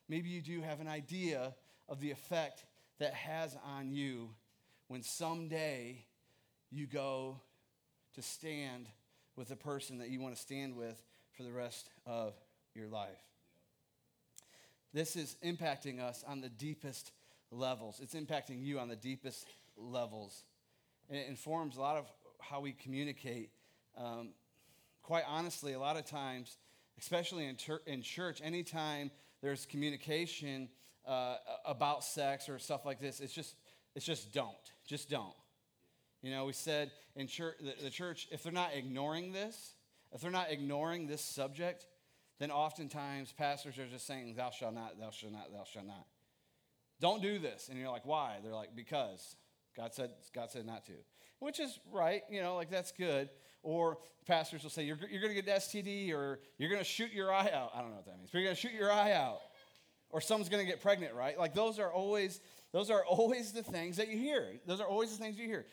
[0.08, 1.54] maybe you do have an idea
[1.88, 2.64] of the effect
[2.98, 4.30] that has on you
[4.88, 6.04] when someday
[6.70, 7.40] you go
[8.14, 8.86] to stand
[9.36, 11.02] with the person that you want to stand with
[11.36, 12.34] for the rest of
[12.74, 13.20] your life.
[14.92, 17.12] This is impacting us on the deepest
[17.50, 18.00] levels.
[18.02, 20.44] It's impacting you on the deepest levels.
[21.08, 23.50] And it informs a lot of how we communicate.
[23.96, 24.30] Um,
[25.02, 26.56] quite honestly, a lot of times,
[26.98, 30.68] especially in, ter- in church, anytime there's communication
[31.06, 33.54] uh, about sex or stuff like this, it's just,
[33.94, 34.56] it's just don't.
[34.86, 35.34] Just don't.
[36.22, 39.74] You know, we said in church, the, the church, if they're not ignoring this,
[40.12, 41.86] if they're not ignoring this subject,
[42.38, 46.06] then oftentimes pastors are just saying, Thou shalt not, thou shalt not, thou shalt not.
[47.00, 47.68] Don't do this.
[47.68, 48.36] And you're like, Why?
[48.42, 49.36] They're like, Because
[49.76, 50.92] God said, God said not to.
[51.40, 53.28] Which is right, you know, like that's good.
[53.62, 57.12] Or pastors will say, You're, you're going to get STD or you're going to shoot
[57.12, 57.72] your eye out.
[57.74, 59.40] I don't know what that means, but you're going to shoot your eye out.
[60.10, 61.38] Or someone's going to get pregnant, right?
[61.38, 62.40] Like those are always
[62.72, 64.60] those are always the things that you hear.
[64.66, 65.66] Those are always the things you hear.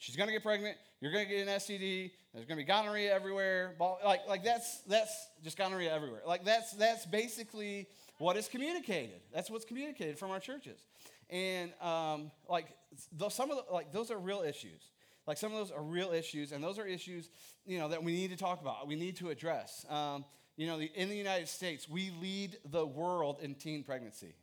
[0.00, 0.78] She's going to get pregnant.
[1.00, 2.10] You're going to get an STD.
[2.32, 3.74] There's going to be gonorrhea everywhere.
[3.78, 6.22] Like, like that's, that's just gonorrhea everywhere.
[6.26, 7.86] Like that's, that's basically
[8.16, 9.20] what is communicated.
[9.32, 10.80] That's what's communicated from our churches.
[11.28, 12.66] And um, like
[13.12, 14.80] those, some of the, like those are real issues.
[15.26, 17.28] Like some of those are real issues, and those are issues
[17.66, 18.88] you know that we need to talk about.
[18.88, 19.84] We need to address.
[19.88, 20.24] Um,
[20.56, 24.34] you know, the, in the United States, we lead the world in teen pregnancy.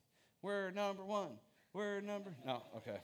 [0.41, 1.39] We're number one.
[1.73, 2.61] We're number no.
[2.77, 2.97] Okay.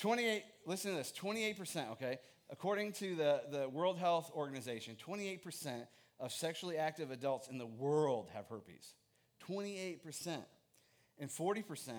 [0.00, 2.18] 28, listen to this 28%, okay?
[2.48, 5.86] According to the, the World Health Organization, 28%
[6.18, 8.94] of sexually active adults in the world have herpes.
[9.48, 10.38] 28%.
[11.18, 11.92] And 40%,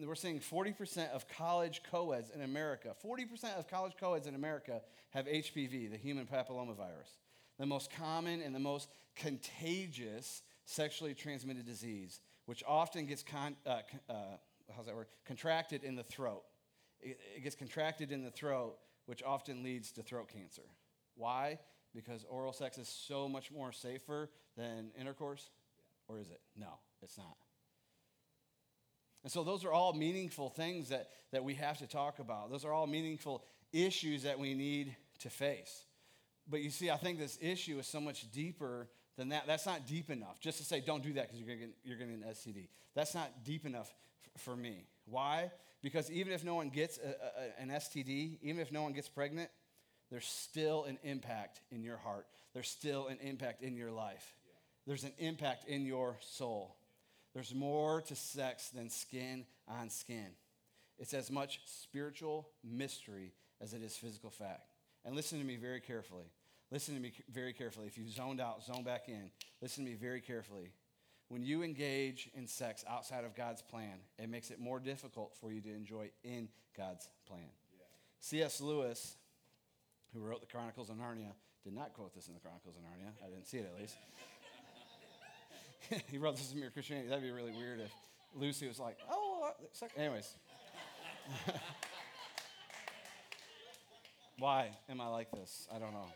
[0.00, 4.80] we're saying 40% of college co-eds in America, 40% of college co-eds in America
[5.10, 7.18] have HPV, the human papillomavirus,
[7.58, 13.80] the most common and the most contagious sexually transmitted disease, which often gets con, uh,
[14.08, 14.14] uh,
[14.74, 15.08] how's that word?
[15.26, 16.44] contracted in the throat
[17.02, 20.62] it gets contracted in the throat, which often leads to throat cancer.
[21.16, 21.58] Why?
[21.94, 25.50] Because oral sex is so much more safer than intercourse?
[26.08, 26.40] Or is it?
[26.56, 27.36] No, it's not.
[29.22, 32.50] And so those are all meaningful things that, that we have to talk about.
[32.50, 35.84] Those are all meaningful issues that we need to face.
[36.48, 39.46] But you see, I think this issue is so much deeper than that.
[39.46, 40.40] That's not deep enough.
[40.40, 42.68] Just to say, don't do that because you're going to get an STD.
[42.94, 43.92] That's not deep enough
[44.24, 44.86] f- for me.
[45.04, 45.50] Why?
[45.82, 49.08] Because even if no one gets a, a, an STD, even if no one gets
[49.08, 49.50] pregnant,
[50.10, 52.26] there's still an impact in your heart.
[52.52, 54.34] There's still an impact in your life.
[54.86, 56.76] There's an impact in your soul.
[57.32, 60.26] There's more to sex than skin on skin.
[60.98, 64.72] It's as much spiritual mystery as it is physical fact.
[65.04, 66.26] And listen to me very carefully.
[66.70, 67.86] Listen to me very carefully.
[67.86, 69.30] If you've zoned out, zone back in.
[69.62, 70.72] Listen to me very carefully.
[71.30, 75.52] When you engage in sex outside of God's plan, it makes it more difficult for
[75.52, 77.46] you to enjoy in God's plan.
[77.72, 77.84] Yeah.
[78.18, 78.60] C.S.
[78.60, 79.16] Lewis,
[80.12, 81.30] who wrote the Chronicles of Narnia,
[81.62, 83.12] did not quote this in the Chronicles of Narnia.
[83.24, 83.94] I didn't see it at least.
[86.10, 87.08] he wrote this in Mere Christianity.
[87.08, 87.92] That'd be really weird if
[88.34, 90.34] Lucy was like, oh, uh, anyways.
[94.40, 95.68] Why am I like this?
[95.72, 96.06] I don't know.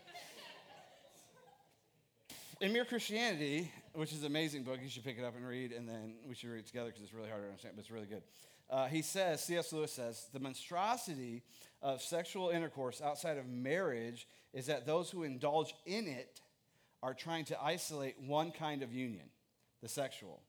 [2.59, 5.71] In Mere Christianity, which is an amazing book, you should pick it up and read,
[5.71, 7.91] and then we should read it together because it's really hard to understand, but it's
[7.91, 8.23] really good.
[8.69, 9.71] Uh, he says, C.S.
[9.71, 11.43] Lewis says, the monstrosity
[11.81, 16.41] of sexual intercourse outside of marriage is that those who indulge in it
[17.03, 19.29] are trying to isolate one kind of union,
[19.81, 20.41] the sexual,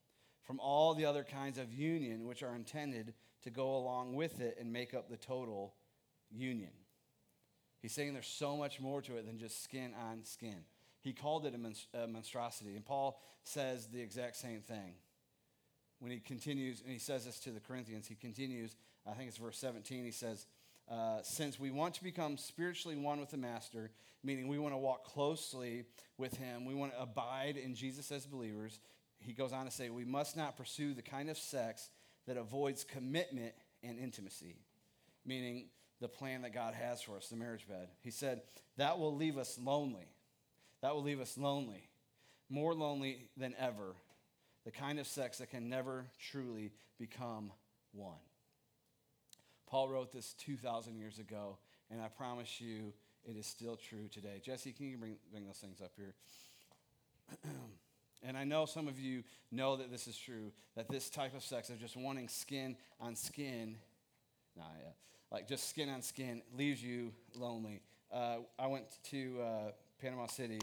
[0.45, 4.57] from all the other kinds of union which are intended to go along with it
[4.59, 5.75] and make up the total
[6.31, 6.71] union.
[7.83, 10.65] He's saying there's so much more to it than just skin on skin.
[11.07, 12.75] He called it a, a monstrosity.
[12.75, 14.95] And Paul says the exact same thing.
[16.01, 18.75] When he continues, and he says this to the Corinthians, he continues,
[19.07, 20.47] I think it's verse 17, he says,
[20.91, 23.93] uh, Since we want to become spiritually one with the Master,
[24.25, 25.85] meaning we want to walk closely
[26.19, 28.81] with him, we want to abide in Jesus as believers,
[29.21, 31.89] he goes on to say, we must not pursue the kind of sex
[32.27, 34.57] that avoids commitment and intimacy,
[35.25, 35.69] meaning
[36.01, 37.91] the plan that God has for us, the marriage bed.
[38.03, 38.43] He said,
[38.77, 40.09] that will leave us lonely.
[40.83, 41.89] That will leave us lonely,
[42.49, 43.95] more lonely than ever.
[44.65, 47.53] The kind of sex that can never truly become
[47.93, 48.19] one.
[49.67, 51.59] Paul wrote this 2,000 years ago,
[51.91, 52.93] and I promise you
[53.25, 54.41] it is still true today.
[54.43, 56.15] Jesse, can you bring, bring those things up here?
[58.23, 61.43] and I know some of you know that this is true, that this type of
[61.43, 63.77] sex of just wanting skin on skin,
[64.57, 64.91] nah, yeah,
[65.33, 67.83] like just skin on skin, leaves you lonely.
[68.13, 70.61] Uh, I went to uh, Panama City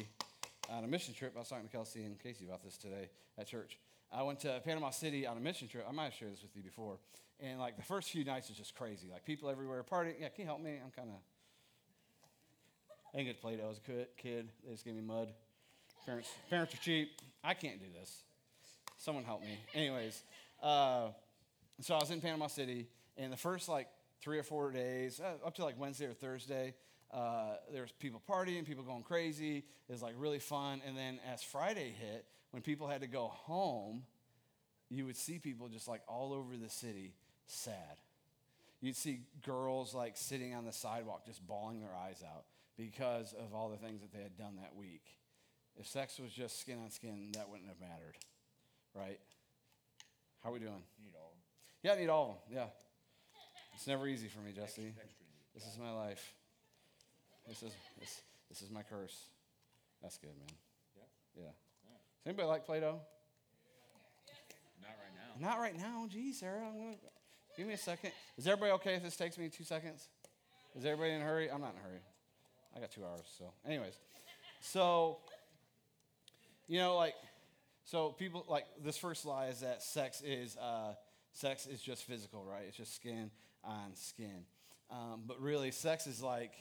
[0.69, 1.33] on a mission trip.
[1.35, 3.77] I was talking to Kelsey and Casey about this today at church.
[4.11, 5.85] I went to Panama City on a mission trip.
[5.89, 6.97] I might have shared this with you before.
[7.39, 9.07] And like the first few nights was just crazy.
[9.11, 10.15] Like people everywhere partying.
[10.19, 10.79] Yeah, can you help me?
[10.83, 11.15] I'm kind of.
[13.13, 14.49] I didn't get Play-Doh as a kid.
[14.65, 15.29] They just gave me mud.
[16.05, 17.11] Parents, parents are cheap.
[17.43, 18.23] I can't do this.
[18.97, 19.57] Someone help me.
[19.73, 20.23] Anyways,
[20.61, 21.09] uh,
[21.81, 23.87] so I was in Panama City, and the first like
[24.21, 26.73] three or four days, uh, up to like Wednesday or Thursday,
[27.13, 29.57] uh, there was people partying, people going crazy.
[29.57, 30.81] It was like really fun.
[30.85, 34.03] And then as Friday hit, when people had to go home,
[34.89, 37.13] you would see people just like all over the city
[37.45, 37.97] sad.
[38.81, 42.45] You'd see girls like sitting on the sidewalk just bawling their eyes out
[42.77, 45.03] because of all the things that they had done that week.
[45.77, 48.17] If sex was just skin on skin, that wouldn't have mattered,
[48.93, 49.19] right?
[50.43, 50.83] How are we doing?
[50.99, 51.41] You need all of them.
[51.81, 52.57] Yeah, I need all of them.
[52.57, 52.65] Yeah.
[53.75, 54.87] It's never easy for me, Jesse.
[54.87, 56.33] Extra, extra this is my life.
[57.47, 59.25] This is this, this is my curse.
[60.01, 60.55] That's good, man.
[60.95, 61.43] Yeah.
[61.43, 61.49] Yeah.
[61.49, 62.99] Does anybody like Play-Doh?
[64.81, 65.47] Not right now.
[65.49, 66.07] Not right now.
[66.11, 66.65] Geez, Sarah.
[66.67, 66.95] I'm gonna
[67.57, 68.11] give me a second.
[68.37, 70.07] Is everybody okay if this takes me two seconds?
[70.75, 71.49] Is everybody in a hurry?
[71.49, 72.01] I'm not in a hurry.
[72.75, 73.25] I got two hours.
[73.37, 73.93] So, anyways,
[74.61, 75.17] so
[76.67, 77.13] you know, like,
[77.85, 80.93] so people like this first lie is that sex is uh,
[81.33, 82.63] sex is just physical, right?
[82.67, 83.31] It's just skin
[83.63, 84.45] on skin.
[84.89, 86.53] Um, but really, sex is like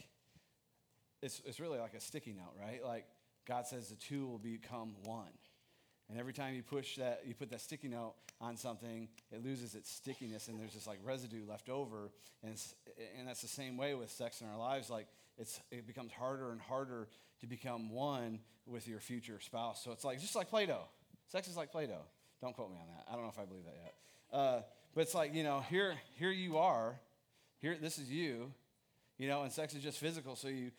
[1.22, 2.84] it's, it's really like a sticky note, right?
[2.84, 3.06] Like
[3.46, 5.30] God says the two will become one.
[6.10, 9.74] And every time you push that, you put that sticky note on something, it loses
[9.74, 12.10] its stickiness and there's just like residue left over.
[12.42, 12.54] And,
[13.18, 14.90] and that's the same way with sex in our lives.
[14.90, 15.06] Like
[15.38, 17.08] it's, it becomes harder and harder
[17.40, 19.82] to become one with your future spouse.
[19.82, 20.84] So it's like, just like Play Doh.
[21.28, 22.04] Sex is like Play Doh.
[22.40, 23.06] Don't quote me on that.
[23.08, 23.94] I don't know if I believe that yet.
[24.32, 24.60] Uh,
[24.94, 26.96] but it's like, you know, here, here you are.
[27.58, 28.52] Here, this is you.
[29.18, 30.36] You know, and sex is just physical.
[30.36, 30.72] So you,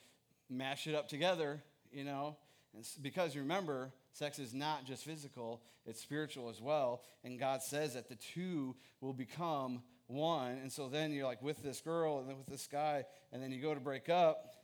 [0.50, 2.38] mash it up together, you know,
[2.74, 7.02] and because remember, sex is not just physical, it's spiritual as well.
[7.24, 10.54] And God says that the two will become one.
[10.62, 13.52] And so then you're like with this girl and then with this guy, and then
[13.52, 14.56] you go to break up,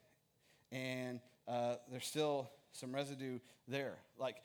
[0.71, 3.97] and uh, there's still some residue there.
[4.17, 4.37] Like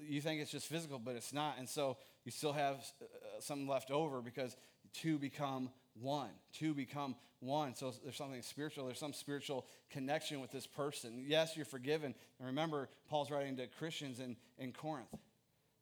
[0.00, 1.56] you think it's just physical, but it's not.
[1.58, 4.56] And so you still have uh, some left over because
[4.92, 6.30] two become one.
[6.52, 7.74] Two become one.
[7.74, 8.86] So there's something spiritual.
[8.86, 11.24] There's some spiritual connection with this person.
[11.26, 12.14] Yes, you're forgiven.
[12.38, 15.14] And remember, Paul's writing to Christians in, in Corinth.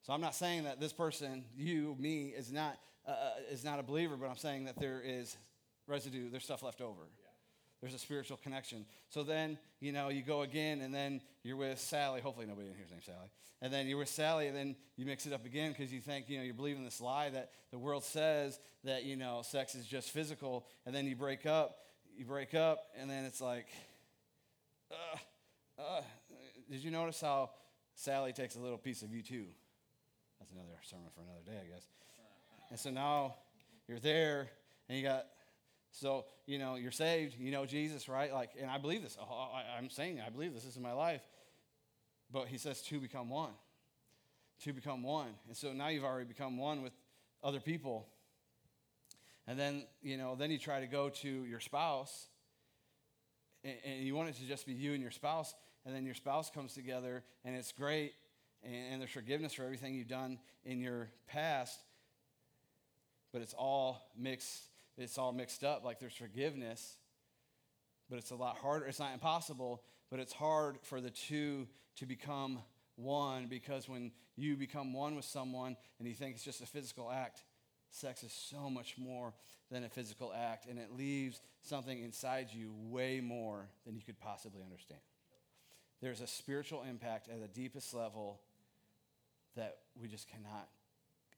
[0.03, 3.81] So I'm not saying that this person, you, me, is not, uh, uh is not
[3.81, 5.37] a believer, but I'm saying that there is
[5.87, 7.03] residue, there's stuff left over.
[7.21, 7.26] Yeah.
[7.81, 8.87] There's a spiritual connection.
[9.11, 12.21] So then, you know, you go again, and then you're with Sally.
[12.21, 13.31] Hopefully, nobody in here's named Sally.
[13.63, 16.29] And then you're with Sally, and then you mix it up again because you think,
[16.29, 19.87] you know, you're believing this lie that the world says that, you know, sex is
[19.87, 20.67] just physical.
[20.85, 21.79] And then you break up,
[22.17, 23.67] you break up, and then it's like,
[24.91, 26.03] uh, uh.
[26.71, 27.51] Did you notice how
[27.95, 29.47] Sally takes a little piece of you too?
[30.39, 31.87] That's another sermon for another day, I guess.
[32.71, 33.37] And so now
[33.89, 34.49] you're there,
[34.89, 35.27] and you got
[35.99, 38.33] so, you know, you're saved, you know Jesus, right?
[38.33, 39.17] Like, and I believe this.
[39.19, 40.65] Oh, I, am saying I believe this.
[40.65, 41.23] This is my life.
[42.31, 43.53] But he says two become one.
[44.61, 45.29] Two become one.
[45.47, 46.93] And so now you've already become one with
[47.43, 48.09] other people.
[49.47, 52.27] And then, you know, then you try to go to your spouse
[53.65, 55.55] and, you want it to just be you and your spouse.
[55.87, 58.13] And then your spouse comes together and it's great
[58.63, 61.79] and there's forgiveness for everything you've done in your past.
[63.33, 64.63] But it's all mixed,
[64.97, 65.85] it's all mixed up.
[65.85, 66.97] Like there's forgiveness,
[68.09, 68.87] but it's a lot harder.
[68.87, 71.67] It's not impossible, but it's hard for the two
[71.97, 72.61] to become
[72.97, 77.11] one because when you become one with someone and you think it's just a physical
[77.11, 77.45] act,
[77.91, 79.35] sex is so much more
[79.71, 84.19] than a physical act, and it leaves something inside you way more than you could
[84.19, 85.01] possibly understand.
[86.01, 88.41] There's a spiritual impact at the deepest level
[89.57, 90.69] that we just cannot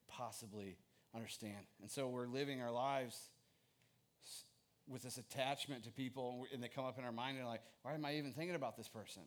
[0.08, 0.76] possibly
[1.14, 1.64] understand.
[1.80, 3.30] And so we're living our lives
[4.88, 7.94] with this attachment to people, and they come up in our mind and like, why
[7.94, 9.22] am I even thinking about this person?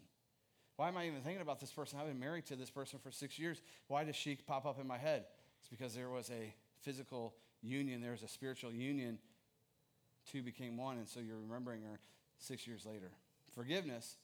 [0.76, 2.00] Why am I even thinking about this person?
[2.00, 3.62] I've been married to this person for six years.
[3.88, 5.26] Why does she pop up in my head?
[5.60, 9.20] It's because there was a physical union, there was a spiritual union.
[10.32, 12.00] Two became one, and so you're remembering her
[12.38, 13.12] six years later.
[13.54, 14.16] Forgiveness,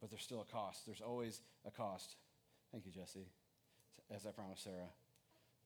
[0.00, 0.86] but there's still a cost.
[0.86, 2.16] There's always a cost.
[2.72, 3.28] Thank you, Jesse.
[4.14, 4.90] As I promised Sarah.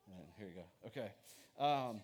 [0.09, 0.89] And here you go.
[0.89, 1.13] Okay.
[1.59, 2.01] Um,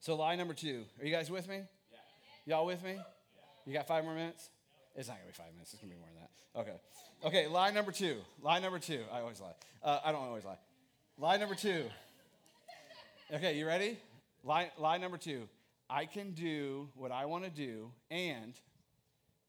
[0.00, 0.84] so, lie number two.
[1.00, 1.56] Are you guys with me?
[1.56, 2.56] Yeah.
[2.56, 2.92] Y'all with me?
[2.94, 3.02] Yeah.
[3.66, 4.50] You got five more minutes?
[4.94, 5.72] It's not going to be five minutes.
[5.72, 6.60] It's going to be more than that.
[6.60, 6.80] Okay.
[7.24, 8.16] Okay, lie number two.
[8.42, 9.00] Lie number two.
[9.12, 9.54] I always lie.
[9.82, 10.58] Uh, I don't always lie.
[11.18, 11.84] Lie number two.
[13.32, 13.98] Okay, you ready?
[14.44, 15.48] Lie, lie number two.
[15.90, 18.54] I can do what I want to do and,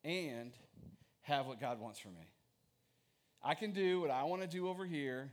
[0.04, 0.52] and
[1.22, 2.28] have what God wants for me.
[3.44, 5.32] I can do what I want to do over here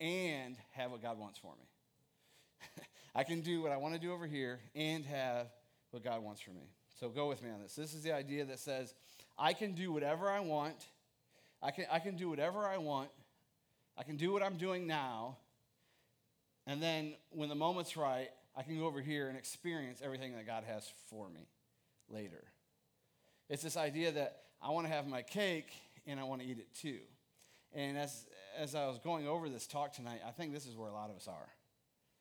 [0.00, 2.82] and have what God wants for me.
[3.16, 5.46] I can do what I want to do over here and have
[5.90, 6.68] what God wants for me.
[7.00, 7.74] So go with me on this.
[7.74, 8.92] This is the idea that says
[9.38, 10.84] I can do whatever I want.
[11.62, 13.08] I can, I can do whatever I want.
[13.96, 15.38] I can do what I'm doing now.
[16.66, 20.46] And then when the moment's right, I can go over here and experience everything that
[20.46, 21.48] God has for me
[22.10, 22.44] later.
[23.48, 25.72] It's this idea that I want to have my cake
[26.06, 26.98] and I want to eat it too.
[27.72, 28.26] And as,
[28.58, 31.08] as I was going over this talk tonight, I think this is where a lot
[31.08, 31.48] of us are.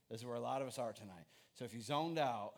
[0.10, 1.26] This is where a lot of us are tonight.
[1.54, 2.54] So if you zoned out,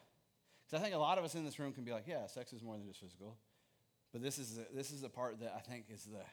[0.66, 2.52] because I think a lot of us in this room can be like, yeah, sex
[2.52, 3.38] is more than just physical.
[4.12, 6.24] But this is the, this is the part that I think is the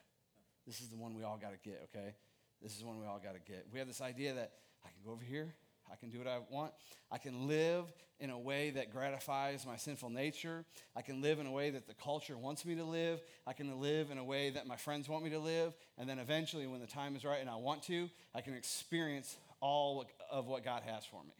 [0.67, 2.15] this is the one we all got to get, okay?
[2.63, 3.67] This is one we all got to get.
[3.71, 4.53] We have this idea that
[4.83, 5.53] I can go over here,
[5.93, 6.73] I can do what I want.
[7.11, 10.65] I can live in a way that gratifies my sinful nature.
[10.97, 13.21] I can live in a way that the culture wants me to live.
[13.47, 15.75] I can live in a way that my friends want me to live.
[15.99, 19.37] And then eventually, when the time is right and I want to, I can experience
[19.65, 21.33] all of what God has for me.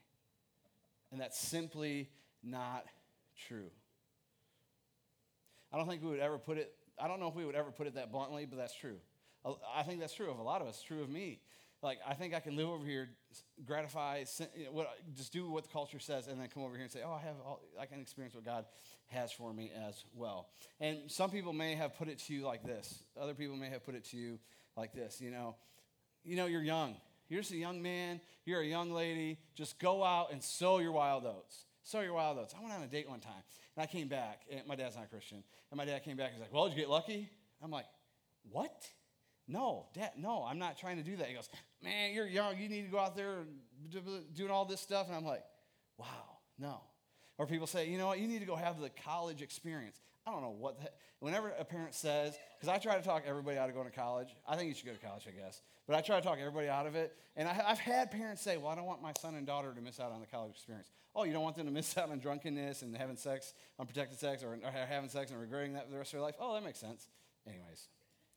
[1.13, 2.09] And that's simply
[2.43, 2.87] not
[3.47, 3.71] true.
[5.71, 7.71] I don't think we would ever put it, I don't know if we would ever
[7.71, 8.97] put it that bluntly, but that's true.
[9.77, 11.41] I think that's true of a lot of us, true of me.
[11.83, 13.11] Like, I think I can live over here,
[13.67, 14.25] gratify,
[15.15, 17.21] just do what the culture says, and then come over here and say, oh, I,
[17.21, 18.65] have all, I can experience what God
[19.09, 20.49] has for me as well.
[20.81, 23.03] And some people may have put it to you like this.
[23.21, 24.39] Other people may have put it to you
[24.79, 25.21] like this.
[25.21, 25.57] You know,
[26.25, 26.97] you know, you're young.
[27.35, 28.21] You're just a young man.
[28.45, 29.41] You're a young lady.
[29.57, 31.65] Just go out and sow your wild oats.
[31.83, 32.55] Sow your wild oats.
[32.57, 33.43] I went on a date one time,
[33.77, 34.43] and I came back.
[34.53, 36.29] And my dad's not a Christian, and my dad came back.
[36.29, 37.29] And he's like, "Well, did you get lucky?"
[37.61, 37.87] I'm like,
[38.53, 38.89] "What?"
[39.49, 41.27] No, dad, no, I'm not trying to do that.
[41.27, 41.49] He goes,
[41.83, 42.57] Man, you're young.
[42.57, 43.45] You need to go out there
[44.35, 45.09] doing all this stuff.
[45.09, 45.43] And I'm like,
[45.99, 46.81] Wow, no.
[47.37, 48.21] Or people say, You know what?
[48.21, 50.01] You need to go have the college experience.
[50.27, 50.89] I don't know what the
[51.25, 54.29] Whenever a parent says, because I try to talk everybody out of going to college.
[54.47, 55.63] I think you should go to college, I guess.
[55.87, 57.17] But I try to talk everybody out of it.
[57.35, 59.81] And I, have had parents say, Well, I don't want my son and daughter to
[59.81, 60.91] miss out on the college experience.
[61.17, 64.43] Oh, you don't want them to miss out on drunkenness and having sex, unprotected sex,
[64.43, 66.35] or, or having sex and regretting that for the rest of their life?
[66.39, 67.09] Oh, that makes sense.
[67.47, 67.89] Anyways,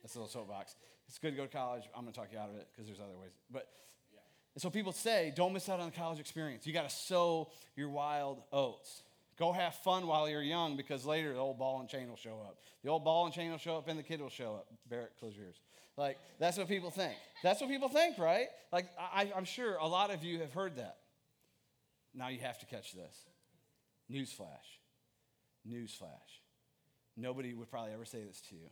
[0.01, 0.77] that's a little soapbox.
[1.09, 1.83] It's good to go to college.
[1.93, 3.31] I'm going to talk you out of it because there's other ways.
[3.51, 3.67] But
[4.13, 4.19] yeah.
[4.55, 6.65] and so people say, don't miss out on the college experience.
[6.65, 9.03] You got to sow your wild oats.
[9.37, 12.41] Go have fun while you're young because later the old ball and chain will show
[12.43, 12.57] up.
[12.83, 14.67] The old ball and chain will show up and the kid will show up.
[14.89, 15.61] Barrett, close your ears.
[15.95, 17.15] Like, that's what people think.
[17.43, 18.47] That's what people think, right?
[18.71, 20.97] Like, I, I'm sure a lot of you have heard that.
[22.15, 23.25] Now you have to catch this.
[24.11, 24.47] Newsflash.
[25.69, 26.41] Newsflash.
[27.15, 28.69] Nobody would probably ever say this to you.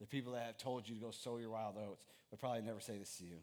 [0.00, 2.80] The people that have told you to go sow your wild oats would probably never
[2.80, 3.38] say this to you.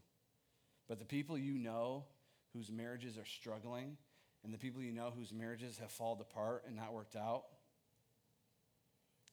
[0.88, 2.06] But the people you know
[2.54, 3.98] whose marriages are struggling
[4.44, 7.44] and the people you know whose marriages have fallen apart and not worked out,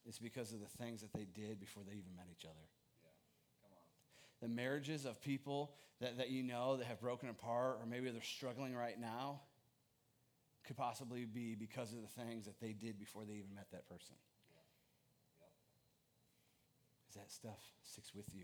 [0.05, 2.53] it's because of the things that they did before they even met each other.
[4.41, 8.21] The marriages of people that, that you know that have broken apart, or maybe they're
[8.21, 9.41] struggling right now,
[10.65, 13.87] could possibly be because of the things that they did before they even met that
[13.87, 14.15] person
[17.09, 18.43] Is that stuff sticks with you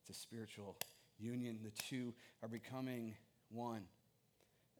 [0.00, 0.76] It's a spiritual
[1.18, 1.58] union.
[1.62, 3.14] The two are becoming
[3.50, 3.82] one.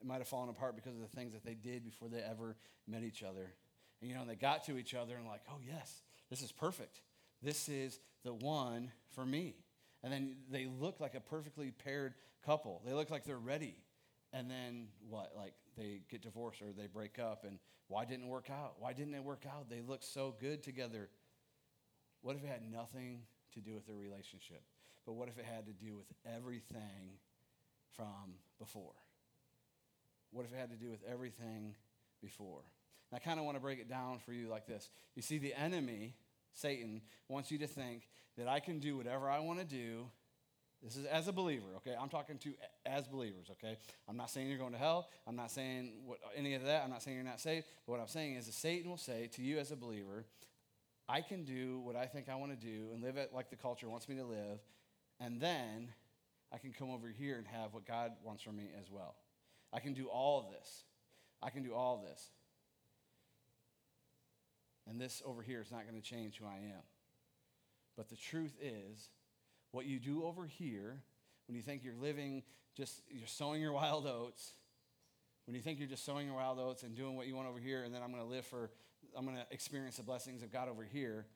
[0.01, 2.57] It might have fallen apart because of the things that they did before they ever
[2.87, 3.53] met each other.
[4.01, 7.01] And you know, they got to each other and like, oh yes, this is perfect.
[7.43, 9.55] This is the one for me.
[10.03, 12.83] And then they look like a perfectly paired couple.
[12.85, 13.77] They look like they're ready.
[14.33, 15.33] And then what?
[15.37, 17.45] Like they get divorced or they break up.
[17.45, 18.75] And why didn't it work out?
[18.79, 19.71] Why didn't it work out?
[19.71, 21.09] They look so good together.
[22.23, 23.21] What if it had nothing
[23.55, 24.63] to do with their relationship?
[25.07, 27.19] But what if it had to do with everything
[27.97, 28.95] from before?
[30.37, 31.75] What if it had to do with everything
[32.21, 32.61] before?
[33.11, 34.91] And I kind of want to break it down for you like this.
[35.15, 36.15] You see, the enemy,
[36.53, 38.07] Satan, wants you to think
[38.37, 40.11] that I can do whatever I want to do.
[40.83, 41.97] This is as a believer, okay?
[41.99, 42.53] I'm talking to
[42.85, 43.79] as believers, okay?
[44.07, 45.09] I'm not saying you're going to hell.
[45.27, 46.85] I'm not saying what, any of that.
[46.85, 47.65] I'm not saying you're not saved.
[47.87, 50.27] But what I'm saying is that Satan will say to you as a believer,
[51.09, 53.57] I can do what I think I want to do and live it like the
[53.57, 54.59] culture wants me to live,
[55.19, 55.89] and then
[56.53, 59.15] I can come over here and have what God wants for me as well.
[59.73, 60.85] I can do all of this.
[61.43, 62.31] I can do all of this.
[64.89, 66.83] And this over here is not going to change who I am.
[67.97, 69.11] But the truth is,
[69.73, 71.03] what you do over here,
[71.49, 72.43] when you think you're living
[72.77, 74.53] just, you're sowing your wild oats,
[75.47, 77.59] when you think you're just sowing your wild oats and doing what you want over
[77.59, 78.71] here, and then I'm going to live for,
[79.17, 81.27] I'm going to experience the blessings of God over here,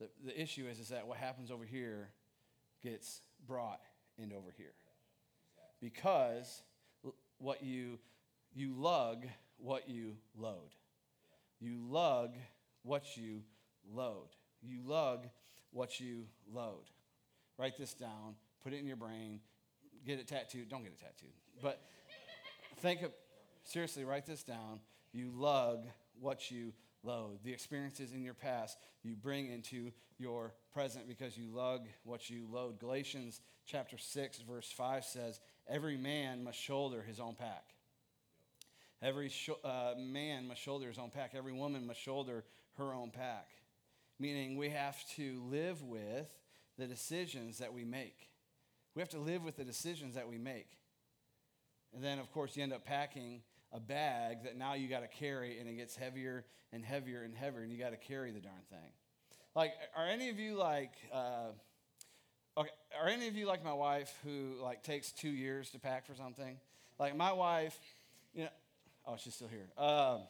[0.00, 2.10] the, the issue is, is that what happens over here
[2.82, 3.80] gets brought
[4.18, 4.72] into over here.
[5.80, 6.62] Because
[7.38, 7.98] what you,
[8.54, 9.26] you lug
[9.58, 10.74] what you load.
[11.60, 12.36] You lug
[12.82, 13.42] what you
[13.92, 14.28] load.
[14.62, 15.26] You lug
[15.72, 16.84] what you load.
[17.58, 19.40] Write this down, put it in your brain,
[20.06, 20.68] get it tattooed.
[20.68, 21.34] Don't get it tattooed.
[21.62, 21.80] But
[22.78, 23.12] think of,
[23.64, 24.80] seriously, write this down.
[25.12, 25.86] You lug
[26.20, 26.72] what you
[27.02, 27.38] load.
[27.44, 32.46] The experiences in your past you bring into your present because you lug what you
[32.50, 32.80] load.
[32.80, 37.74] Galatians chapter 6, verse 5 says, Every man must shoulder his own pack.
[39.02, 41.32] Every sh- uh, man must shoulder his own pack.
[41.34, 42.44] Every woman must shoulder
[42.78, 43.48] her own pack.
[44.18, 46.32] Meaning we have to live with
[46.78, 48.30] the decisions that we make.
[48.94, 50.78] We have to live with the decisions that we make.
[51.94, 53.42] And then, of course, you end up packing
[53.72, 57.34] a bag that now you got to carry, and it gets heavier and heavier and
[57.34, 58.92] heavier, and you got to carry the darn thing.
[59.54, 61.50] Like, are any of you like, uh,
[63.00, 66.14] are any of you like my wife who like takes two years to pack for
[66.14, 66.56] something?
[66.98, 67.78] Like my wife,
[68.34, 68.50] you know,
[69.06, 69.66] oh, she's still here.
[69.76, 70.20] Um,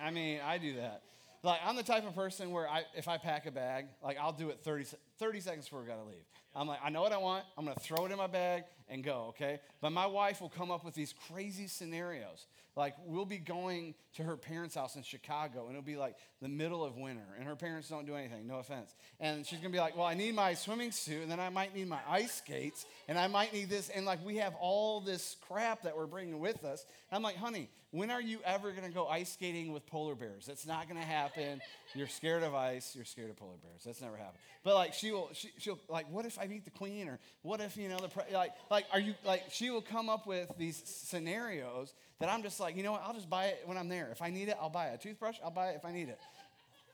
[0.00, 1.02] I mean, I do that.
[1.44, 4.32] Like, I'm the type of person where I, if I pack a bag, like, I'll
[4.32, 4.86] do it 30,
[5.18, 6.24] 30 seconds before we gotta leave.
[6.54, 7.44] I'm like, I know what I want.
[7.58, 9.58] I'm gonna throw it in my bag and go, okay?
[9.80, 12.46] But my wife will come up with these crazy scenarios.
[12.74, 16.48] Like, we'll be going to her parents' house in Chicago, and it'll be like the
[16.48, 18.94] middle of winter, and her parents don't do anything, no offense.
[19.20, 21.74] And she's gonna be like, Well, I need my swimming suit, and then I might
[21.74, 23.90] need my ice skates, and I might need this.
[23.90, 26.84] And like, we have all this crap that we're bringing with us.
[27.10, 30.46] And I'm like, Honey, when are you ever gonna go ice skating with polar bears?
[30.46, 31.60] That's not gonna happen.
[31.94, 33.82] You're scared of ice, you're scared of polar bears.
[33.84, 34.38] That's never happened.
[34.64, 37.60] But like, she will, she, she'll, like, what if I meet the queen, or what
[37.60, 40.50] if, you know, the, pre- like, like, are you, like, she will come up with
[40.56, 41.92] these scenarios
[42.22, 44.08] that I'm just like, you know what, I'll just buy it when I'm there.
[44.12, 44.94] If I need it, I'll buy it.
[44.94, 46.20] A toothbrush, I'll buy it if I need it.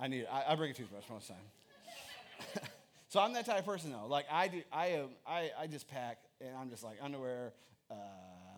[0.01, 0.29] I need it.
[0.33, 2.62] I, I bring a toothbrush most time.
[3.09, 4.07] so I'm that type of person though.
[4.07, 7.53] Like I do, I am, I, I just pack and I'm just like underwear,
[7.91, 7.95] uh,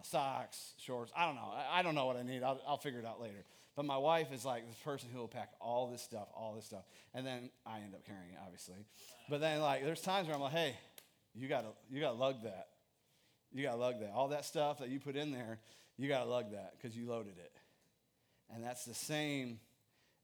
[0.02, 1.12] socks, shorts.
[1.16, 1.52] I don't know.
[1.52, 2.42] I, I don't know what I need.
[2.42, 3.44] I'll, I'll figure it out later.
[3.74, 6.66] But my wife is like the person who will pack all this stuff, all this
[6.66, 8.84] stuff, and then I end up carrying it, obviously.
[9.28, 10.76] But then like there's times where I'm like, hey,
[11.34, 12.68] you gotta you gotta lug that.
[13.52, 14.12] You gotta lug that.
[14.14, 15.58] All that stuff that you put in there,
[16.00, 17.52] you got to lug that because you loaded it.
[18.52, 19.60] And that's the same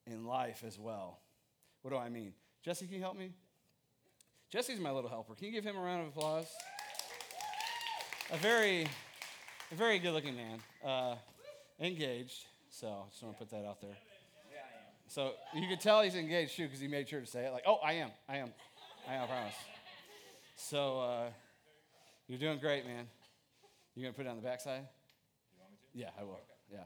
[0.07, 1.21] in life as well.
[1.83, 2.33] What do I mean?
[2.65, 3.33] Jesse, can you help me?
[4.51, 5.35] Jesse's my little helper.
[5.35, 6.47] Can you give him a round of applause?
[8.33, 8.89] A very,
[9.71, 10.59] a very good looking man.
[10.85, 11.17] Uh,
[11.79, 12.47] engaged.
[12.71, 13.97] So just want to put that out there.
[15.09, 17.53] So you can tell he's engaged too because he made sure to say it.
[17.53, 18.11] Like, oh, I am.
[18.29, 18.51] I am.
[19.09, 19.55] I am, I promise.
[20.57, 21.31] So uh,
[22.29, 23.07] you're doing great, man.
[23.95, 24.87] You're going to put it on the backside?
[25.97, 26.33] Yeah, I will.
[26.33, 26.75] Okay.
[26.75, 26.85] Yeah.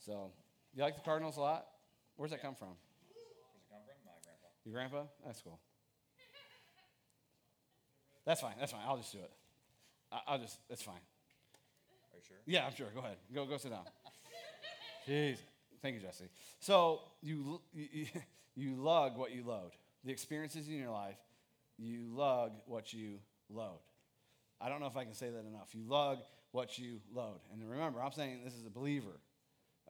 [0.00, 0.32] So,
[0.74, 1.64] you like the Cardinals a lot?
[2.16, 2.74] Where's that come from?
[3.06, 3.78] Where's it come from?
[3.78, 4.48] My grandpa.
[4.64, 5.02] Your grandpa?
[5.24, 5.60] That's cool.
[8.26, 8.54] That's fine.
[8.58, 8.80] That's fine.
[8.86, 9.30] I'll just do it.
[10.26, 10.58] I'll just.
[10.68, 10.96] That's fine.
[10.96, 12.36] Are you sure?
[12.44, 12.88] Yeah, I'm sure.
[12.92, 13.16] Go ahead.
[13.32, 13.46] Go.
[13.46, 13.84] Go sit down.
[15.08, 15.38] Jeez.
[15.80, 16.28] Thank you, Jesse.
[16.58, 18.06] So you, you
[18.56, 19.70] you lug what you load.
[20.04, 21.18] The experiences in your life,
[21.78, 23.18] you lug what you
[23.48, 23.78] load.
[24.60, 25.68] I don't know if I can say that enough.
[25.72, 26.18] You lug
[26.52, 27.40] what you load.
[27.52, 29.20] And remember, I'm saying this is a believer.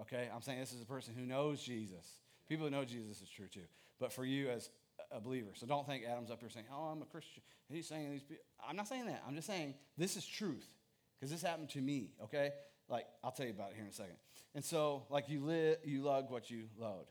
[0.01, 0.29] Okay?
[0.35, 3.47] I'm saying this is a person who knows Jesus, People who know Jesus is true
[3.47, 3.61] too.
[3.99, 4.69] But for you as
[5.11, 8.11] a believer, so don't think Adam's up here saying, "Oh, I'm a Christian." He's saying
[8.11, 8.23] these.
[8.23, 8.45] People.
[8.69, 9.23] I'm not saying that.
[9.27, 10.67] I'm just saying this is truth
[11.19, 12.11] because this happened to me.
[12.25, 12.51] Okay,
[12.89, 14.17] like I'll tell you about it here in a second.
[14.55, 17.07] And so, like you live, you lug what you load.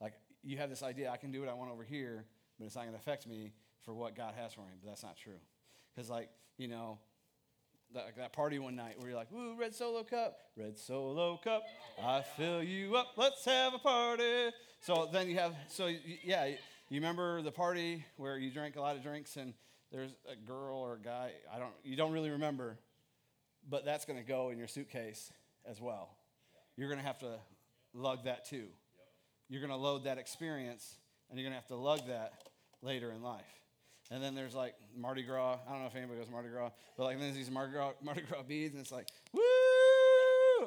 [0.00, 2.26] Like you have this idea, I can do what I want over here,
[2.58, 3.52] but it's not going to affect me
[3.84, 4.72] for what God has for me.
[4.82, 5.38] But that's not true.
[5.94, 6.98] Because, like, you know,
[7.94, 11.62] that, that party one night where you're like, "Ooh, red solo cup, red solo cup,
[12.02, 13.08] I fill you up.
[13.16, 15.88] Let's have a party." So then you have, so
[16.24, 16.56] yeah, you
[17.00, 19.54] remember the party where you drank a lot of drinks and
[19.92, 21.30] there's a girl or a guy.
[21.54, 22.78] I don't, you don't really remember,
[23.68, 25.30] but that's going to go in your suitcase
[25.64, 26.16] as well.
[26.76, 27.38] You're going to have to
[27.94, 28.66] lug that too.
[29.48, 30.96] You're going to load that experience,
[31.28, 32.32] and you're going to have to lug that
[32.80, 33.61] later in life.
[34.12, 35.56] And then there's like Mardi Gras.
[35.66, 38.20] I don't know if anybody goes Mardi Gras, but like there's these Mardi Gras, Mardi
[38.20, 39.40] Gras beads, and it's like, woo!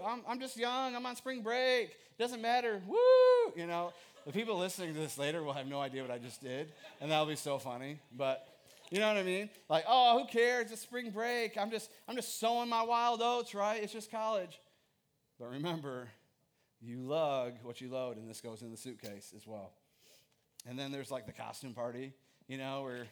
[0.03, 0.95] I'm, I'm just young.
[0.95, 1.89] I'm on spring break.
[1.89, 2.81] It doesn't matter.
[2.87, 3.53] Woo!
[3.55, 3.93] You know,
[4.25, 7.11] the people listening to this later will have no idea what I just did, and
[7.11, 7.99] that'll be so funny.
[8.17, 8.47] But
[8.89, 9.49] you know what I mean?
[9.69, 10.71] Like, oh, who cares?
[10.71, 11.55] It's spring break.
[11.55, 13.81] I'm just, I'm just sowing my wild oats, right?
[13.81, 14.59] It's just college.
[15.39, 16.07] But remember,
[16.81, 19.73] you lug what you load, and this goes in the suitcase as well.
[20.67, 22.13] And then there's like the costume party,
[22.47, 23.05] you know, where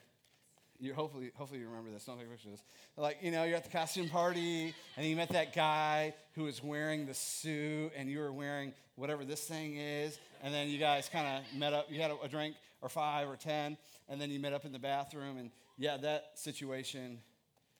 [0.79, 2.05] you hopefully hopefully you remember this.
[2.05, 2.63] Don't take pictures of this.
[2.97, 6.63] Like you know, you're at the costume party and you met that guy who was
[6.63, 11.09] wearing the suit and you were wearing whatever this thing is, and then you guys
[11.09, 11.87] kind of met up.
[11.89, 13.77] You had a, a drink or five or ten,
[14.09, 15.37] and then you met up in the bathroom.
[15.37, 17.19] And yeah, that situation,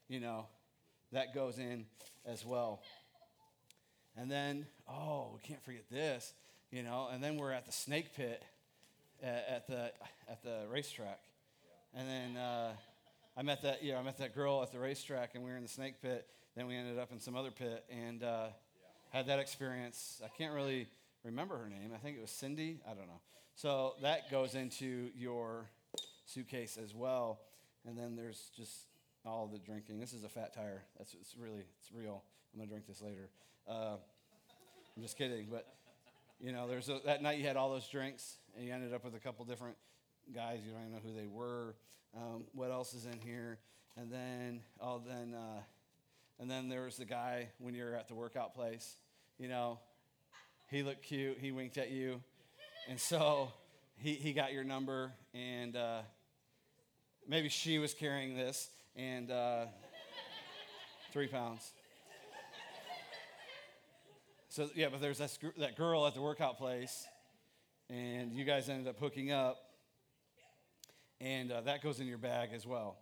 [0.08, 0.46] you know,
[1.12, 1.86] that goes in
[2.26, 2.82] as well.
[4.16, 6.32] And then oh, we can't forget this,
[6.70, 7.08] you know.
[7.12, 8.42] And then we're at the snake pit
[9.22, 9.92] at, at the
[10.28, 11.20] at the racetrack
[11.96, 12.72] and then uh,
[13.36, 15.56] I met that, you know, I met that girl at the racetrack, and we were
[15.56, 16.26] in the snake pit.
[16.56, 18.46] Then we ended up in some other pit, and uh,
[19.10, 20.20] had that experience.
[20.24, 20.88] I can't really
[21.24, 21.90] remember her name.
[21.94, 22.80] I think it was Cindy.
[22.84, 23.20] I don't know.
[23.54, 25.66] So that goes into your
[26.26, 27.40] suitcase as well.
[27.86, 28.86] And then there's just
[29.24, 30.00] all the drinking.
[30.00, 30.82] This is a fat tire.
[30.98, 32.22] That's it's really it's real.
[32.52, 33.28] I'm gonna drink this later.
[33.68, 33.96] Uh,
[34.96, 35.66] I'm just kidding, but
[36.40, 39.04] you know, there's a, that night you had all those drinks, and you ended up
[39.04, 39.76] with a couple different
[40.32, 40.60] guys.
[40.64, 41.74] You don't even know who they were.
[42.16, 43.58] Um, what else is in here?
[43.96, 45.60] And then, oh, then, uh,
[46.38, 48.96] and then there was the guy when you're at the workout place.
[49.38, 49.78] You know,
[50.70, 51.38] he looked cute.
[51.40, 52.20] He winked at you,
[52.88, 53.52] and so
[53.96, 55.12] he he got your number.
[55.34, 56.02] And uh,
[57.28, 59.66] maybe she was carrying this and uh,
[61.12, 61.72] three pounds.
[64.48, 67.06] So yeah, but there's that, that girl at the workout place,
[67.90, 69.58] and you guys ended up hooking up
[71.24, 72.98] and uh, that goes in your bag as well.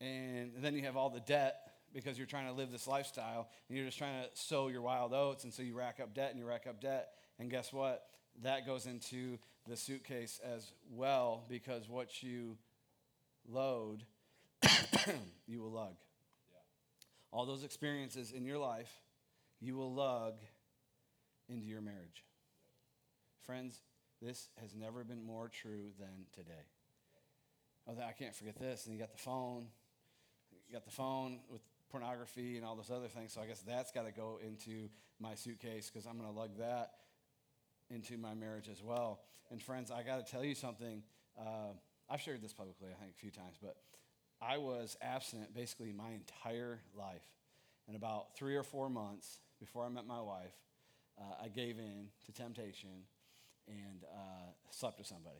[0.00, 1.56] And then you have all the debt
[1.92, 5.12] because you're trying to live this lifestyle and you're just trying to sow your wild
[5.12, 7.10] oats, and so you rack up debt and you rack up debt.
[7.38, 8.06] And guess what?
[8.42, 12.58] That goes into the suitcase as well because what you
[13.48, 14.04] load,
[15.48, 15.96] you will lug.
[16.52, 16.58] Yeah.
[17.32, 18.92] All those experiences in your life,
[19.60, 20.34] you will lug
[21.48, 22.24] into your marriage.
[23.42, 23.80] Friends,
[24.22, 26.66] this has never been more true than today
[27.88, 28.86] oh, I can't forget this.
[28.86, 29.66] And you got the phone.
[30.68, 33.32] You got the phone with pornography and all those other things.
[33.32, 34.88] So I guess that's got to go into
[35.20, 36.90] my suitcase because I'm going to lug that
[37.90, 39.20] into my marriage as well.
[39.50, 41.02] And friends, I got to tell you something.
[41.38, 41.72] Uh,
[42.10, 43.76] I've shared this publicly, I think, a few times, but
[44.40, 47.24] I was abstinent basically my entire life.
[47.86, 50.54] And about three or four months before I met my wife,
[51.18, 52.90] uh, I gave in to temptation
[53.68, 55.38] and uh, slept with somebody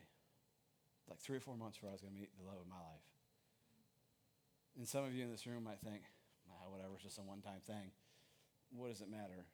[1.08, 2.76] like three or four months before I was going to meet the love of my
[2.76, 3.06] life.
[4.76, 6.02] And some of you in this room might think,
[6.50, 7.90] ah, whatever, it's just a one time thing.
[8.70, 9.46] What does it matter?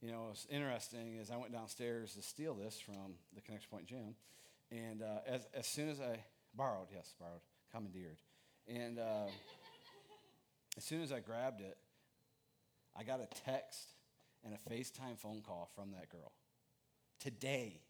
[0.00, 3.86] You know, what's interesting is I went downstairs to steal this from the Connection Point
[3.86, 4.16] gym.
[4.70, 6.18] And uh, as, as soon as I
[6.54, 8.18] borrowed, yes, borrowed, commandeered.
[8.66, 9.26] And uh,
[10.76, 11.76] as soon as I grabbed it,
[12.96, 13.92] I got a text
[14.44, 16.32] and a FaceTime phone call from that girl.
[17.20, 17.80] Today.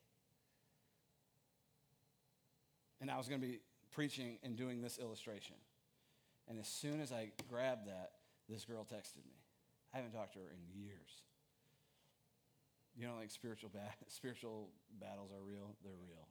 [3.02, 3.58] And I was going to be
[3.90, 5.56] preaching and doing this illustration.
[6.48, 8.12] And as soon as I grabbed that,
[8.48, 9.34] this girl texted me.
[9.92, 11.10] I haven't talked to her in years.
[12.96, 14.68] You know, like spiritual, ba- spiritual
[15.00, 16.28] battles are real, they're real.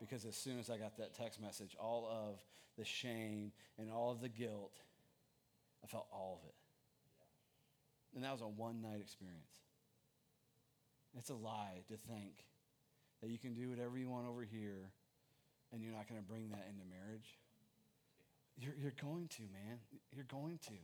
[0.00, 2.38] Because as soon as I got that text message, all of
[2.78, 4.80] the shame and all of the guilt,
[5.84, 6.54] I felt all of it.
[8.14, 9.60] And that was a one night experience.
[11.16, 12.32] It's a lie to think
[13.22, 14.90] that you can do whatever you want over here
[15.74, 17.38] and you're not going to bring that into marriage?
[18.56, 19.78] You're, you're going to, man.
[20.14, 20.74] You're going to.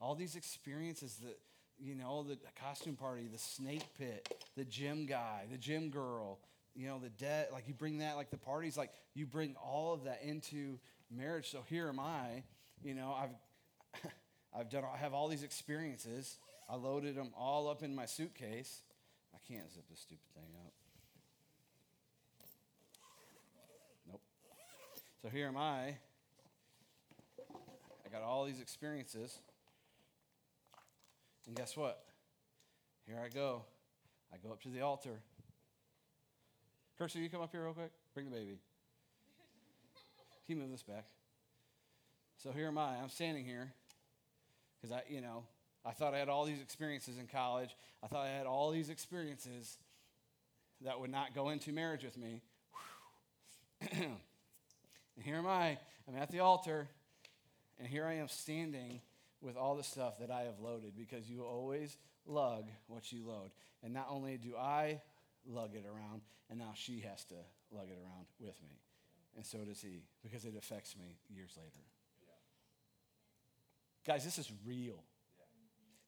[0.00, 1.38] All these experiences that,
[1.78, 6.40] you know, the costume party, the snake pit, the gym guy, the gym girl,
[6.74, 9.94] you know, the debt, like you bring that, like the parties, like you bring all
[9.94, 10.78] of that into
[11.10, 11.50] marriage.
[11.50, 12.42] So here am I,
[12.82, 14.10] you know, I've,
[14.58, 16.36] I've done, I have all these experiences.
[16.68, 18.82] I loaded them all up in my suitcase.
[19.34, 20.72] I can't zip this stupid thing up.
[25.26, 25.96] So here am I.
[27.40, 29.40] I got all these experiences.
[31.48, 32.04] And guess what?
[33.08, 33.64] Here I go.
[34.32, 35.18] I go up to the altar.
[36.96, 37.90] Kirsten, you come up here real quick?
[38.14, 38.60] Bring the baby.
[40.46, 41.06] Can you move this back?
[42.36, 42.94] So here am I.
[43.02, 43.72] I'm standing here
[44.80, 45.42] because I, you know,
[45.84, 47.74] I thought I had all these experiences in college.
[48.00, 49.76] I thought I had all these experiences
[50.84, 52.42] that would not go into marriage with me.
[55.16, 55.78] and here am I.
[56.08, 56.88] I'm at the altar,
[57.78, 59.00] and here I am standing
[59.40, 61.96] with all the stuff that I have loaded because you always
[62.26, 63.50] lug what you load.
[63.82, 65.00] And not only do I
[65.46, 67.34] lug it around, and now she has to
[67.70, 68.80] lug it around with me.
[69.36, 71.84] And so does he because it affects me years later.
[74.06, 75.02] Guys, this is real.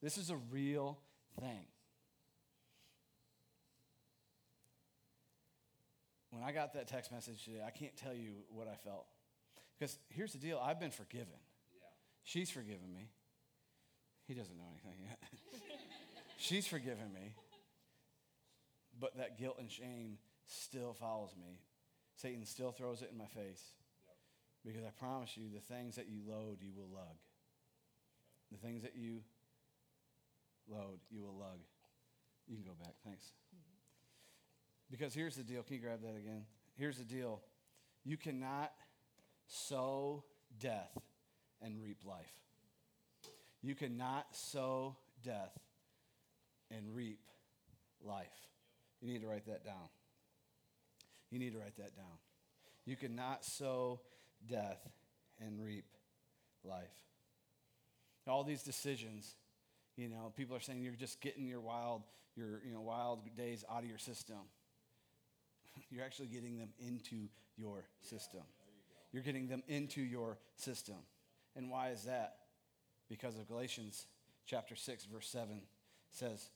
[0.01, 0.99] This is a real
[1.41, 1.67] thing.
[6.31, 9.07] When I got that text message today, I can't tell you what I felt.
[9.79, 11.39] Because here's the deal I've been forgiven.
[11.73, 11.89] Yeah.
[12.25, 13.09] She's forgiven me.
[14.27, 15.19] He doesn't know anything yet.
[16.37, 17.35] She's forgiven me.
[19.01, 21.61] But that guilt and shame still follows me.
[22.15, 23.63] Satan still throws it in my face.
[24.67, 27.17] Because I promise you, the things that you load, you will lug.
[28.51, 29.21] The things that you
[30.69, 31.61] load, you will lug.
[32.47, 32.95] You can go back.
[33.05, 33.33] Thanks.
[34.91, 35.63] Because here's the deal.
[35.63, 36.45] Can you grab that again?
[36.77, 37.41] Here's the deal.
[38.05, 38.73] You cannot
[39.47, 40.25] sow
[40.61, 40.97] death
[41.61, 42.27] and reap life.
[43.63, 45.59] You cannot sow death
[46.71, 47.21] and reap
[48.05, 48.27] life.
[49.01, 49.89] You need to write that down.
[51.31, 52.19] You need to write that down.
[52.87, 54.01] You cannot sow
[54.49, 54.81] death
[55.41, 55.85] and reap
[56.65, 56.87] life.
[58.27, 59.35] All these decisions,
[59.97, 62.03] you know, people are saying you're just getting your wild,
[62.37, 64.37] your you know, wild days out of your system.
[65.91, 68.43] You're actually getting them into your system.
[69.13, 70.97] You're getting them into your system.
[71.57, 72.39] And why is that?
[73.09, 74.07] because of Galatians
[74.47, 75.63] chapter 6, verse 7
[76.11, 76.51] says,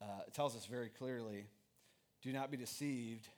[0.00, 1.46] uh, it tells us very clearly
[2.22, 3.28] do not be deceived.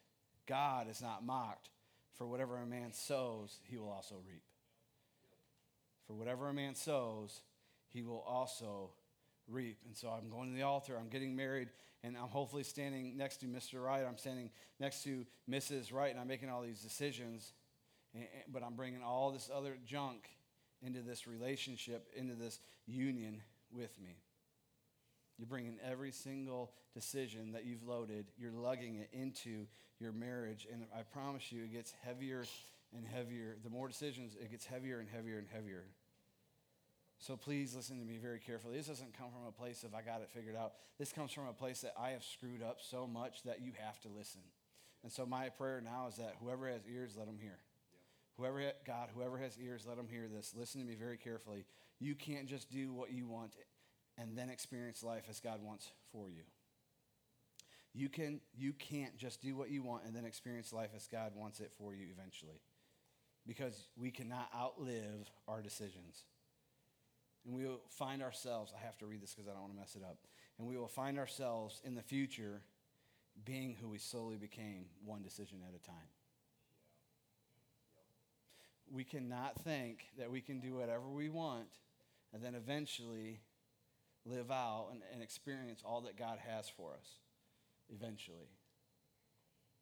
[0.47, 1.71] God is not mocked.
[2.15, 4.43] For whatever a man sows, he will also reap.
[6.07, 7.41] For whatever a man sows,
[7.89, 8.91] he will also
[9.49, 9.79] reap.
[9.87, 11.69] And so I'm going to the altar, I'm getting married,
[12.03, 13.83] and I'm hopefully standing next to Mr.
[13.83, 14.05] Right.
[14.07, 15.93] I'm standing next to Mrs.
[15.93, 17.53] Right, and I'm making all these decisions,
[18.53, 20.29] but I'm bringing all this other junk
[20.83, 23.43] into this relationship, into this union
[23.73, 24.17] with me.
[25.39, 29.67] You're bringing every single decision that you've loaded, you're lugging it into
[29.99, 30.67] your marriage.
[30.73, 32.45] And I promise you, it gets heavier
[32.97, 33.57] and heavier.
[33.63, 35.85] The more decisions, it gets heavier and heavier and heavier.
[37.19, 38.77] So please listen to me very carefully.
[38.77, 40.75] This doesn't come from a place of I got it figured out.
[40.99, 43.99] This comes from a place that I have screwed up so much that you have
[44.01, 44.43] to listen.
[45.03, 47.59] And so my prayer now is that whoever has ears, let them hear.
[48.37, 50.53] Whoever, God, whoever has ears, let them hear this.
[50.55, 51.65] Listen to me very carefully.
[51.99, 53.53] You can't just do what you want
[54.19, 56.43] and then experience life as God wants for you.
[57.95, 61.33] You, can, you can't just do what you want and then experience life as God
[61.35, 62.61] wants it for you eventually.
[63.47, 66.25] Because we cannot outlive our decisions.
[67.47, 69.79] And we will find ourselves, I have to read this because I don't want to
[69.79, 70.19] mess it up.
[70.59, 72.63] And we will find ourselves in the future
[73.45, 76.09] being who we slowly became, one decision at a time
[78.91, 81.69] we cannot think that we can do whatever we want
[82.33, 83.41] and then eventually
[84.25, 87.07] live out and, and, experience all that God has for us
[87.89, 88.51] eventually.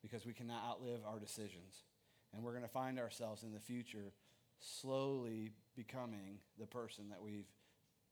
[0.02, 1.84] Because we cannot outlive our decisions.
[2.32, 4.12] And we're going to find ourselves in the future
[4.60, 7.48] slowly becoming the person that we've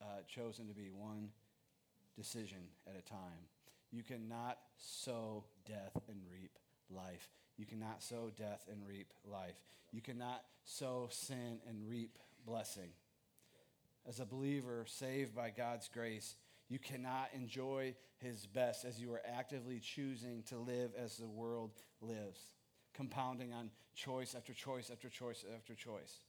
[0.00, 1.28] uh, chosen to be, one
[2.16, 3.46] decision at a time.
[3.90, 6.58] You cannot sow death and reap
[6.90, 7.30] life.
[7.56, 9.60] You cannot sow death and reap life.
[9.92, 12.90] You cannot sow sin and reap blessing.
[14.08, 16.36] As a believer saved by God's grace,
[16.68, 21.70] you cannot enjoy his best as you are actively choosing to live as the world
[22.00, 22.40] lives,
[22.94, 26.20] compounding on choice after choice after choice after choice.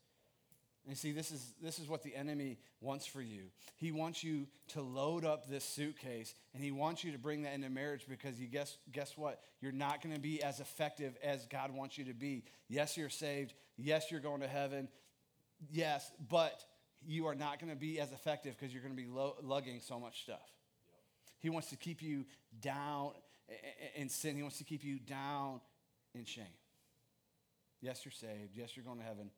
[0.87, 3.43] And see, this is, this is what the enemy wants for you.
[3.77, 7.53] He wants you to load up this suitcase, and he wants you to bring that
[7.53, 9.39] into marriage because you guess, guess what?
[9.61, 12.43] You're not going to be as effective as God wants you to be.
[12.67, 13.53] Yes, you're saved.
[13.77, 14.89] Yes, you're going to heaven.
[15.71, 16.65] Yes, but
[17.05, 19.79] you are not going to be as effective because you're going to be lo- lugging
[19.79, 20.51] so much stuff.
[21.39, 22.25] He wants to keep you
[22.61, 23.11] down
[23.95, 24.35] in sin.
[24.35, 25.61] He wants to keep you down
[26.13, 26.45] in shame.
[27.81, 28.55] Yes, you're saved.
[28.55, 29.29] Yes, you're going to heaven.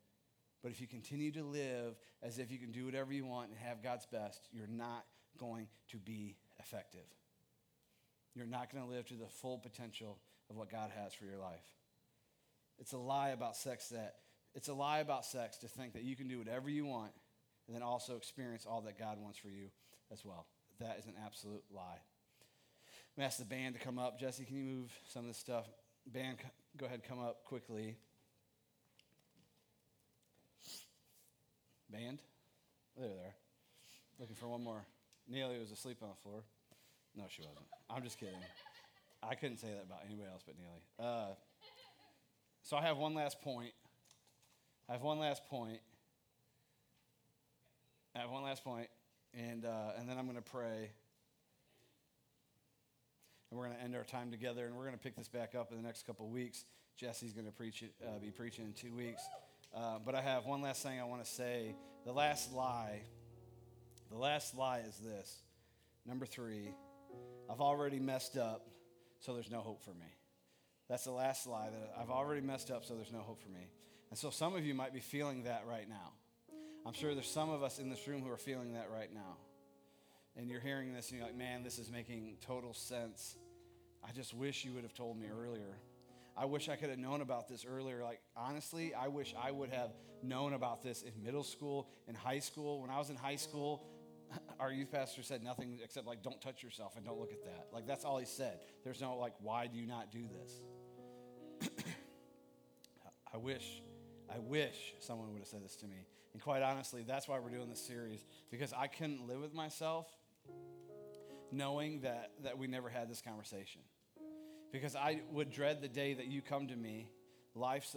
[0.65, 3.57] But if you continue to live as if you can do whatever you want and
[3.59, 5.05] have God's best, you're not
[5.37, 7.05] going to be effective.
[8.33, 10.17] You're not going to live to the full potential
[10.49, 11.61] of what God has for your life.
[12.79, 14.15] It's a lie about sex that
[14.55, 17.11] it's a lie about sex to think that you can do whatever you want
[17.67, 19.67] and then also experience all that God wants for you
[20.11, 20.47] as well.
[20.79, 21.99] That is an absolute lie.
[23.15, 24.19] I'm ask the band to come up.
[24.19, 25.67] Jesse, can you move some of this stuff?
[26.07, 26.37] Band,
[26.75, 27.97] go ahead, come up quickly.
[31.95, 32.19] Band?
[32.97, 33.35] There, there.
[34.19, 34.85] Looking for one more.
[35.29, 36.43] Neely was asleep on the floor.
[37.15, 37.65] No, she wasn't.
[37.89, 38.35] I'm just kidding.
[39.23, 40.81] I couldn't say that about anybody else but Neely.
[40.99, 41.33] Uh,
[42.63, 43.71] so I have one last point.
[44.89, 45.79] I have one last point.
[48.13, 48.87] I have one last point,
[49.33, 50.89] and, uh, and then I'm going to pray.
[53.49, 55.55] And we're going to end our time together, and we're going to pick this back
[55.55, 56.65] up in the next couple weeks.
[56.97, 59.21] Jesse's going to preach it, uh, be preaching in two weeks.
[59.75, 61.75] Uh, but I have one last thing I want to say.
[62.05, 63.01] The last lie,
[64.09, 65.41] the last lie is this.
[66.05, 66.69] Number three,
[67.49, 68.67] I've already messed up,
[69.19, 70.05] so there's no hope for me.
[70.87, 73.67] That's the last lie that I've already messed up, so there's no hope for me.
[74.11, 76.13] And so some of you might be feeling that right now.
[76.85, 79.37] I'm sure there's some of us in this room who are feeling that right now.
[80.37, 83.35] And you're hearing this and you're like, man, this is making total sense.
[84.07, 85.79] I just wish you would have told me earlier.
[86.37, 88.03] I wish I could have known about this earlier.
[88.03, 92.39] Like, honestly, I wish I would have known about this in middle school, in high
[92.39, 92.81] school.
[92.81, 93.85] When I was in high school,
[94.59, 97.67] our youth pastor said nothing except, like, don't touch yourself and don't look at that.
[97.71, 98.59] Like, that's all he said.
[98.83, 101.71] There's no, like, why do you not do this?
[103.33, 103.81] I wish,
[104.29, 106.05] I wish someone would have said this to me.
[106.33, 110.07] And quite honestly, that's why we're doing this series, because I couldn't live with myself
[111.51, 113.81] knowing that, that we never had this conversation
[114.75, 117.07] because I would dread the day that you come to me.
[117.55, 117.95] Life's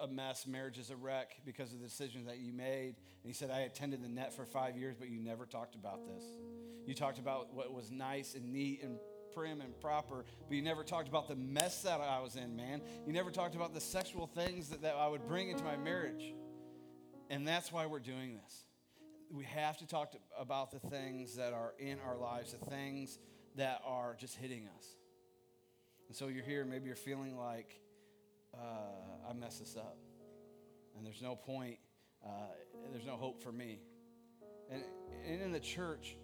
[0.00, 2.94] a, mess, marriage is a wreck because of the decisions that you made.
[3.22, 6.06] And he said, I attended the net for five years, but you never talked about
[6.06, 6.24] this.
[6.86, 8.96] You talked about what was nice and neat and
[9.34, 12.80] prim and proper, but you never talked about the mess that I was in, man.
[13.06, 16.32] You never talked about the sexual things that, that I would bring into my marriage.
[17.28, 18.64] And that's why we're doing this.
[19.30, 23.18] We have to talk to, about the things that are in our lives, the things
[23.56, 24.86] that are just hitting us.
[26.08, 27.80] And so you're here, maybe you're feeling like,
[28.54, 29.96] uh, I messed this up.
[30.96, 31.78] And there's no point,
[32.24, 32.28] uh,
[32.92, 33.80] there's no hope for me.
[34.70, 34.82] And,
[35.26, 36.16] and in the church,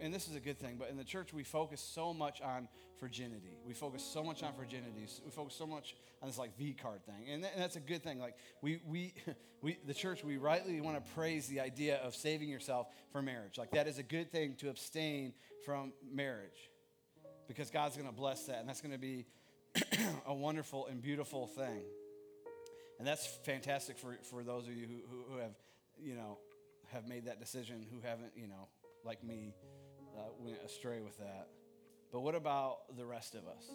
[0.00, 2.68] and this is a good thing, but in the church, we focus so much on
[2.98, 3.58] virginity.
[3.66, 5.06] We focus so much on virginity.
[5.24, 7.28] We focus so much on this like V card thing.
[7.30, 8.18] And, that, and that's a good thing.
[8.18, 9.14] Like we, we,
[9.62, 13.58] we, the church, we rightly want to praise the idea of saving yourself for marriage.
[13.58, 15.34] Like that is a good thing to abstain
[15.64, 16.70] from marriage
[17.50, 19.26] because God's going to bless that, and that's going to be
[20.26, 21.82] a wonderful and beautiful thing.
[23.00, 25.56] And that's fantastic for, for those of you who, who have,
[26.00, 26.38] you know,
[26.92, 28.68] have made that decision, who haven't, you know,
[29.04, 29.52] like me,
[30.16, 31.48] uh, went astray with that.
[32.12, 33.68] But what about the rest of us?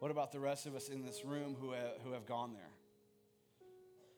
[0.00, 2.72] What about the rest of us in this room who have, who have gone there?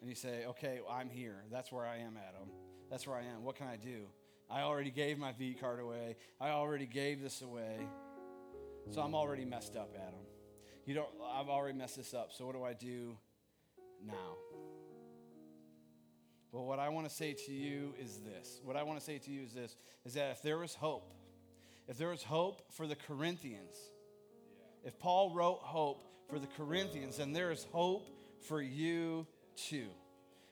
[0.00, 1.44] And you say, okay, well, I'm here.
[1.52, 2.48] That's where I am, Adam.
[2.90, 3.44] That's where I am.
[3.44, 4.06] What can I do?
[4.50, 6.16] I already gave my V card away.
[6.40, 7.86] I already gave this away.
[8.90, 10.20] So I'm already messed up, Adam.
[10.86, 12.32] You don't I've already messed this up.
[12.32, 13.16] So what do I do
[14.06, 14.36] now?
[16.52, 18.60] Well, what I want to say to you is this.
[18.62, 21.12] What I want to say to you is this is that if there was hope,
[21.88, 23.74] if there was hope for the Corinthians,
[24.84, 28.08] if Paul wrote hope for the Corinthians, then there is hope
[28.46, 29.26] for you
[29.56, 29.88] too.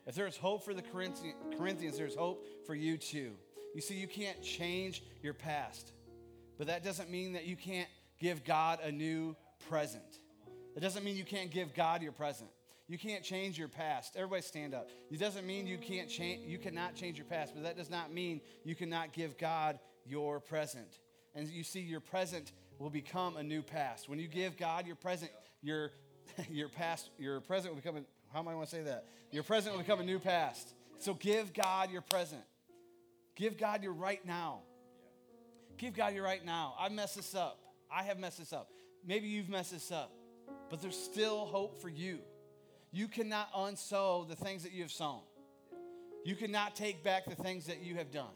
[0.06, 3.32] If there's hope for the Corinthians, there's hope for you too.
[3.74, 5.92] You see, you can't change your past,
[6.58, 7.88] but that doesn't mean that you can't
[8.22, 9.36] give God a new
[9.68, 10.20] present.
[10.76, 12.48] It doesn't mean you can't give God your present.
[12.88, 14.14] You can't change your past.
[14.16, 14.88] Everybody stand up.
[15.10, 18.12] It doesn't mean you can't change you cannot change your past, but that does not
[18.12, 20.98] mean you cannot give God your present.
[21.34, 24.08] And you see your present will become a new past.
[24.08, 25.90] When you give God your present, your
[26.50, 28.02] your past your present will become a,
[28.32, 29.06] how am I want to say that?
[29.32, 30.74] Your present will become a new past.
[30.98, 32.42] So give God your present.
[33.34, 34.60] Give God your right now.
[35.76, 36.74] Give God your right now.
[36.78, 37.61] I mess this up.
[37.92, 38.70] I have messed this up.
[39.06, 40.12] Maybe you've messed this up,
[40.70, 42.20] but there's still hope for you.
[42.90, 45.20] You cannot unsow the things that you have sown.
[46.24, 48.34] You cannot take back the things that you have done.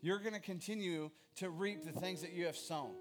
[0.00, 2.92] You're going to continue to reap the things that you have sown.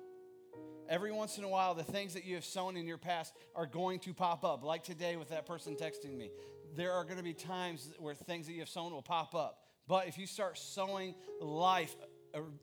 [0.89, 3.65] Every once in a while, the things that you have sown in your past are
[3.65, 6.29] going to pop up, like today with that person texting me.
[6.75, 9.59] There are going to be times where things that you have sown will pop up.
[9.87, 11.95] But if you start sowing life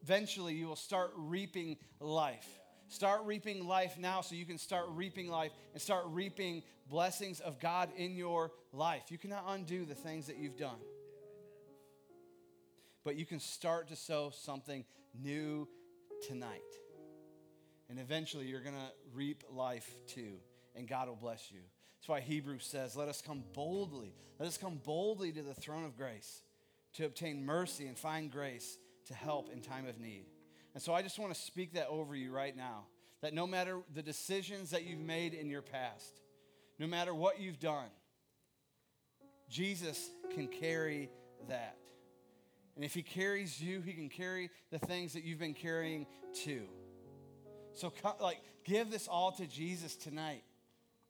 [0.02, 2.59] eventually you will start reaping life.
[2.90, 7.60] Start reaping life now so you can start reaping life and start reaping blessings of
[7.60, 9.04] God in your life.
[9.10, 10.80] You cannot undo the things that you've done.
[13.04, 14.84] But you can start to sow something
[15.14, 15.68] new
[16.26, 16.60] tonight.
[17.88, 20.38] And eventually you're going to reap life too,
[20.74, 21.60] and God will bless you.
[22.00, 24.14] That's why Hebrews says, Let us come boldly.
[24.40, 26.42] Let us come boldly to the throne of grace
[26.94, 30.24] to obtain mercy and find grace to help in time of need.
[30.74, 32.84] And so I just want to speak that over you right now
[33.22, 36.20] that no matter the decisions that you've made in your past,
[36.78, 37.88] no matter what you've done,
[39.48, 41.10] Jesus can carry
[41.48, 41.76] that.
[42.76, 46.66] And if he carries you, he can carry the things that you've been carrying too.
[47.72, 50.44] So, like, give this all to Jesus tonight.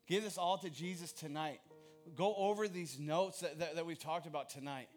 [0.06, 1.60] Give this all to Jesus tonight.
[2.16, 4.88] Go over these notes that, that, that we've talked about tonight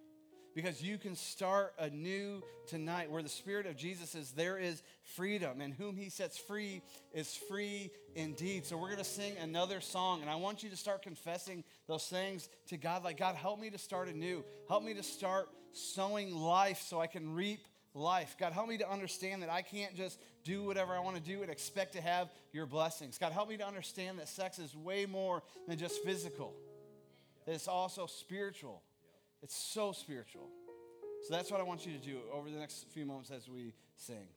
[0.56, 3.12] because you can start anew tonight.
[3.12, 4.82] Where the Spirit of Jesus is, there is
[5.16, 6.82] freedom, and whom He sets free
[7.14, 8.66] is free indeed.
[8.66, 12.06] So, we're going to sing another song, and I want you to start confessing those
[12.06, 13.04] things to God.
[13.04, 14.44] Like, God, help me to start anew.
[14.68, 18.36] Help me to start sowing life so I can reap life.
[18.40, 21.42] God, help me to understand that I can't just do whatever I want to do
[21.42, 23.18] and expect to have your blessings.
[23.18, 26.54] God, help me to understand that sex is way more than just physical,
[27.46, 28.82] that it's also spiritual.
[29.44, 30.48] It's so spiritual.
[31.24, 33.74] So that's what I want you to do over the next few moments as we
[33.98, 34.28] sing.